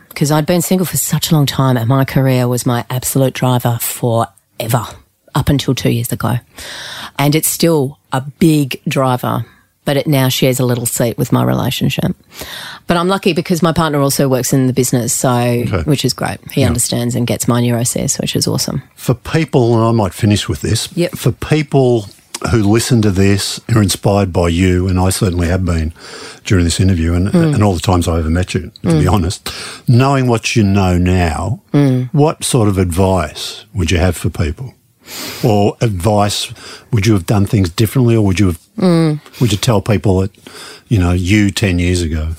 Because 0.08 0.30
I'd 0.30 0.46
been 0.46 0.62
single 0.62 0.86
for 0.86 0.96
such 0.96 1.30
a 1.30 1.34
long 1.34 1.46
time 1.46 1.76
and 1.76 1.88
my 1.88 2.04
career 2.04 2.46
was 2.46 2.66
my 2.66 2.84
absolute 2.90 3.34
driver 3.34 3.78
forever 3.80 4.86
up 5.34 5.48
until 5.48 5.74
two 5.74 5.90
years 5.90 6.12
ago. 6.12 6.36
And 7.18 7.34
it's 7.34 7.48
still 7.48 7.98
a 8.12 8.20
big 8.20 8.80
driver, 8.86 9.44
but 9.84 9.96
it 9.96 10.06
now 10.06 10.28
shares 10.28 10.58
a 10.60 10.64
little 10.64 10.86
seat 10.86 11.18
with 11.18 11.32
my 11.32 11.42
relationship. 11.44 12.16
But 12.86 12.96
I'm 12.96 13.08
lucky 13.08 13.32
because 13.32 13.62
my 13.62 13.72
partner 13.72 14.00
also 14.00 14.28
works 14.28 14.52
in 14.52 14.66
the 14.66 14.72
business, 14.72 15.12
so 15.12 15.62
which 15.84 16.04
is 16.04 16.12
great. 16.12 16.38
He 16.52 16.64
understands 16.64 17.14
and 17.14 17.26
gets 17.26 17.46
my 17.48 17.60
neuroses, 17.60 18.16
which 18.16 18.34
is 18.36 18.46
awesome. 18.46 18.82
For 18.96 19.14
people, 19.14 19.74
and 19.74 19.84
I 19.84 19.92
might 19.92 20.14
finish 20.14 20.48
with 20.48 20.60
this, 20.60 20.88
Yep. 20.96 21.12
for 21.16 21.32
people 21.32 22.06
who 22.50 22.62
listen 22.62 23.00
to 23.02 23.10
this, 23.10 23.58
are 23.74 23.80
inspired 23.82 24.32
by 24.32 24.48
you, 24.48 24.86
and 24.88 24.98
I 24.98 25.08
certainly 25.10 25.48
have 25.48 25.64
been 25.64 25.92
during 26.44 26.64
this 26.64 26.78
interview 26.80 27.14
and, 27.14 27.28
Mm. 27.28 27.54
and 27.54 27.62
all 27.64 27.72
the 27.74 27.80
times 27.80 28.06
I 28.06 28.18
ever 28.18 28.28
met 28.28 28.52
you, 28.54 28.70
to 28.82 28.98
be 29.00 29.06
honest, 29.06 29.48
knowing 29.88 30.26
what 30.26 30.54
you 30.56 30.62
know 30.62 30.98
now, 30.98 31.60
Mm. 31.72 32.10
what 32.12 32.44
sort 32.44 32.68
of 32.68 32.76
advice 32.76 33.64
would 33.72 33.90
you 33.90 33.98
have 33.98 34.16
for 34.16 34.28
people? 34.28 34.74
Or 35.42 35.76
advice, 35.80 36.52
would 36.92 37.06
you 37.06 37.12
have 37.14 37.24
done 37.26 37.46
things 37.46 37.70
differently 37.70 38.16
or 38.16 38.24
would 38.24 38.40
you 38.40 38.46
have, 38.46 38.58
Mm. 38.76 39.20
would 39.40 39.52
you 39.52 39.58
tell 39.58 39.80
people 39.80 40.20
that, 40.20 40.36
you 40.88 40.98
know, 40.98 41.12
you 41.12 41.50
10 41.50 41.78
years 41.78 42.02
ago? 42.02 42.32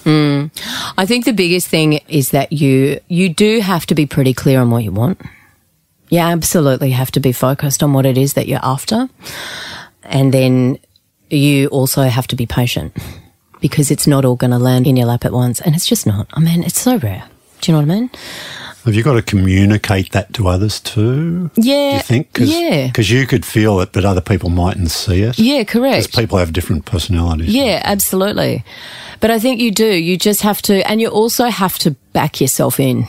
I 0.98 1.06
think 1.06 1.24
the 1.26 1.34
biggest 1.34 1.68
thing 1.68 1.94
is 2.08 2.32
that 2.32 2.52
you 2.52 3.00
you 3.08 3.30
do 3.30 3.62
have 3.62 3.86
to 3.86 3.96
be 3.96 4.06
pretty 4.06 4.34
clear 4.34 4.60
on 4.60 4.70
what 4.70 4.84
you 4.84 4.92
want. 4.92 5.22
You 6.10 6.20
absolutely 6.20 6.92
have 6.92 7.12
to 7.12 7.20
be 7.20 7.32
focused 7.32 7.82
on 7.84 7.94
what 7.94 8.06
it 8.06 8.18
is 8.18 8.34
that 8.34 8.48
you're 8.48 8.64
after. 8.64 9.10
And 10.04 10.34
then 10.34 10.78
you 11.30 11.68
also 11.68 12.04
have 12.04 12.28
to 12.28 12.36
be 12.36 12.46
patient 12.46 12.96
because 13.60 13.90
it's 13.90 14.06
not 14.06 14.26
all 14.26 14.36
going 14.36 14.52
to 14.52 14.60
land 14.60 14.86
in 14.88 14.96
your 14.96 15.08
lap 15.08 15.26
at 15.26 15.32
once. 15.32 15.60
And 15.62 15.76
it's 15.76 15.88
just 15.88 16.06
not. 16.06 16.28
I 16.34 16.40
mean, 16.40 16.64
it's 16.64 16.80
so 16.80 16.98
rare. 16.98 17.28
Do 17.62 17.72
you 17.72 17.78
know 17.78 17.86
what 17.86 17.92
I 17.92 18.00
mean? 18.00 18.10
Have 18.86 18.94
you 18.94 19.02
got 19.02 19.14
to 19.14 19.24
communicate 19.24 20.12
that 20.12 20.32
to 20.36 20.48
others 20.48 20.80
too? 20.80 21.50
Yeah. 21.56 21.90
Do 21.90 21.96
you 21.96 22.02
think? 22.04 22.34
Cause, 22.34 22.50
yeah. 22.50 22.88
Because 22.88 23.10
you 23.10 23.26
could 23.26 23.44
feel 23.44 23.80
it, 23.80 23.92
but 23.92 24.06
other 24.06 24.22
people 24.22 24.50
mightn't 24.50 24.92
see 24.92 25.24
it. 25.24 25.40
Yeah, 25.40 25.64
correct. 25.64 26.08
Because 26.08 26.22
people 26.22 26.38
have 26.38 26.54
different 26.54 26.86
personalities. 26.86 27.54
Yeah, 27.54 27.82
absolutely. 27.84 28.64
But 29.22 29.32
I 29.32 29.40
think 29.40 29.60
you 29.60 29.72
do. 29.72 29.88
You 29.88 30.18
just 30.18 30.44
have 30.44 30.62
to, 30.64 30.88
and 30.88 31.02
you 31.02 31.08
also 31.08 31.46
have 31.46 31.80
to 31.80 31.92
back 32.14 32.40
yourself 32.40 32.80
in. 32.80 33.08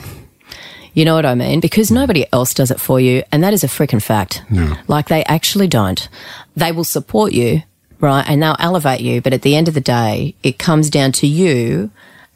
You 0.95 1.05
know 1.05 1.13
what 1.13 1.27
I 1.27 1.35
mean? 1.35 1.59
Because 1.59 1.91
nobody 1.91 2.25
else 2.33 2.55
does 2.55 2.71
it 2.71 2.81
for 2.81 2.99
you. 2.99 3.21
And 3.31 3.43
that 3.43 3.53
is 3.53 3.63
a 3.63 3.67
freaking 3.67 4.01
fact. 4.01 4.41
Yeah. 4.49 4.81
Like 4.87 5.09
they 5.09 5.23
actually 5.25 5.67
don't. 5.67 6.09
They 6.55 6.71
will 6.71 6.83
support 6.83 7.33
you, 7.33 7.61
right? 7.99 8.27
And 8.27 8.41
they'll 8.41 8.55
elevate 8.57 9.01
you. 9.01 9.21
But 9.21 9.33
at 9.33 9.43
the 9.43 9.55
end 9.55 9.67
of 9.67 9.75
the 9.75 9.81
day, 9.81 10.33
it 10.41 10.57
comes 10.57 10.89
down 10.89 11.11
to 11.11 11.27
you 11.27 11.91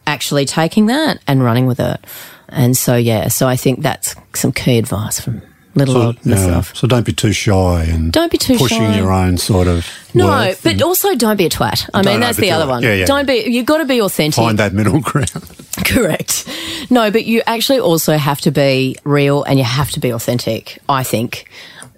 actually 0.05 0.45
taking 0.45 0.85
that 0.87 1.19
and 1.25 1.43
running 1.43 1.65
with 1.65 1.79
it. 1.79 1.99
And 2.51 2.75
so, 2.75 2.95
yeah, 2.95 3.27
so 3.29 3.47
I 3.47 3.55
think 3.55 3.81
that's 3.81 4.15
some 4.33 4.51
key 4.51 4.77
advice 4.77 5.19
from 5.19 5.41
little 5.73 5.93
So, 5.95 6.01
old 6.07 6.17
yeah, 6.23 6.35
myself. 6.35 6.75
so 6.75 6.85
don't 6.85 7.05
be 7.05 7.13
too 7.13 7.31
shy 7.31 7.85
and 7.85 8.11
Don't 8.11 8.29
be 8.31 8.37
too 8.37 8.57
pushing 8.57 8.79
shy. 8.79 8.97
your 8.97 9.11
own 9.11 9.37
sort 9.37 9.67
of 9.67 9.87
No, 10.13 10.53
but 10.63 10.81
also 10.81 11.15
don't 11.15 11.37
be 11.37 11.45
a 11.45 11.49
twat. 11.49 11.89
I 11.93 12.01
mean, 12.03 12.19
that's 12.19 12.37
the 12.37 12.51
other 12.51 12.67
one. 12.67 12.83
Yeah, 12.83 12.93
yeah. 12.93 13.05
Don't 13.05 13.25
be, 13.25 13.45
you've 13.49 13.65
got 13.65 13.77
to 13.77 13.85
be 13.85 14.01
authentic. 14.01 14.35
find 14.35 14.59
that 14.59 14.73
middle 14.73 14.99
ground. 15.11 15.49
Correct. 15.85 16.45
No, 16.89 17.09
but 17.09 17.23
you 17.25 17.41
actually 17.47 17.79
also 17.79 18.17
have 18.17 18.41
to 18.41 18.51
be 18.51 18.97
real 19.05 19.43
and 19.43 19.57
you 19.57 19.63
have 19.65 19.91
to 19.91 20.01
be 20.01 20.09
authentic, 20.11 20.79
I 20.89 21.03
think, 21.03 21.49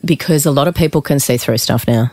because 0.05 0.45
a 0.45 0.51
lot 0.51 0.67
of 0.67 0.75
people 0.75 1.01
can 1.01 1.19
see 1.19 1.37
through 1.37 1.57
stuff 1.57 1.87
now. 1.87 2.11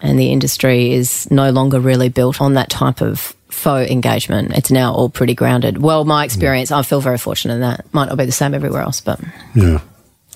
And 0.00 0.18
the 0.18 0.32
industry 0.32 0.92
is 0.92 1.30
no 1.30 1.50
longer 1.50 1.78
really 1.78 2.08
built 2.08 2.40
on 2.40 2.54
that 2.54 2.70
type 2.70 3.02
of 3.02 3.36
faux 3.52 3.90
engagement. 3.90 4.52
It's 4.56 4.70
now 4.70 4.92
all 4.92 5.08
pretty 5.08 5.34
grounded. 5.34 5.78
Well, 5.78 6.04
my 6.04 6.24
experience, 6.24 6.70
I 6.70 6.82
feel 6.82 7.00
very 7.00 7.18
fortunate 7.18 7.54
in 7.54 7.60
that. 7.60 7.86
Might 7.92 8.08
not 8.08 8.18
be 8.18 8.24
the 8.24 8.32
same 8.32 8.54
everywhere 8.54 8.82
else, 8.82 9.00
but 9.00 9.20
yeah. 9.54 9.80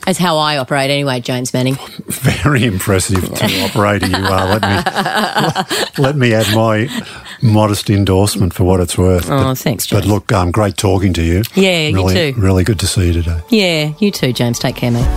That's 0.04 0.18
how 0.18 0.36
I 0.38 0.58
operate 0.58 0.90
anyway, 0.90 1.18
James 1.20 1.52
Manning. 1.52 1.74
Very 2.06 2.64
impressive 2.64 3.24
to 3.34 3.60
operator 3.64 4.06
you 4.06 4.14
are. 4.24 4.56
Let 4.56 4.62
me 4.62 5.98
let 5.98 6.16
me 6.16 6.32
add 6.32 6.54
my 6.54 6.88
modest 7.42 7.90
endorsement 7.90 8.54
for 8.54 8.62
what 8.62 8.78
it's 8.78 8.96
worth. 8.96 9.28
Oh, 9.28 9.54
thanks, 9.54 9.86
James. 9.86 9.98
But 9.98 10.04
James. 10.04 10.12
look, 10.12 10.32
um, 10.32 10.52
great 10.52 10.76
talking 10.76 11.12
to 11.14 11.22
you. 11.22 11.42
Yeah, 11.54 11.88
you 11.88 12.08
too. 12.08 12.40
Really 12.40 12.62
good 12.62 12.78
to 12.80 12.86
see 12.86 13.08
you 13.08 13.14
today. 13.14 13.40
Yeah, 13.48 13.94
you 13.98 14.12
too, 14.12 14.32
James. 14.32 14.60
Take 14.60 14.76
care, 14.76 14.92
mate. 14.92 15.08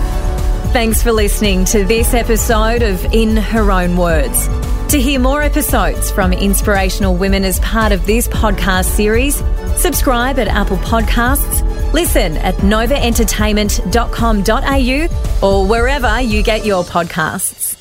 Thanks 0.72 1.02
for 1.02 1.12
listening 1.12 1.64
to 1.66 1.84
this 1.84 2.12
episode 2.12 2.82
of 2.82 3.04
In 3.12 3.36
Her 3.36 3.70
Own 3.70 3.96
Words. 3.96 4.48
To 4.90 5.00
hear 5.00 5.18
more 5.20 5.40
episodes 5.40 6.10
from 6.10 6.32
inspirational 6.32 7.14
women 7.14 7.44
as 7.44 7.60
part 7.60 7.92
of 7.92 8.06
this 8.06 8.26
podcast 8.26 8.86
series, 8.86 9.36
subscribe 9.80 10.40
at 10.40 10.48
Apple 10.48 10.78
Podcasts, 10.78 11.62
listen 11.92 12.36
at 12.38 12.56
novaentertainment.com.au 12.56 15.48
or 15.48 15.64
wherever 15.64 16.20
you 16.20 16.42
get 16.42 16.66
your 16.66 16.82
podcasts. 16.82 17.79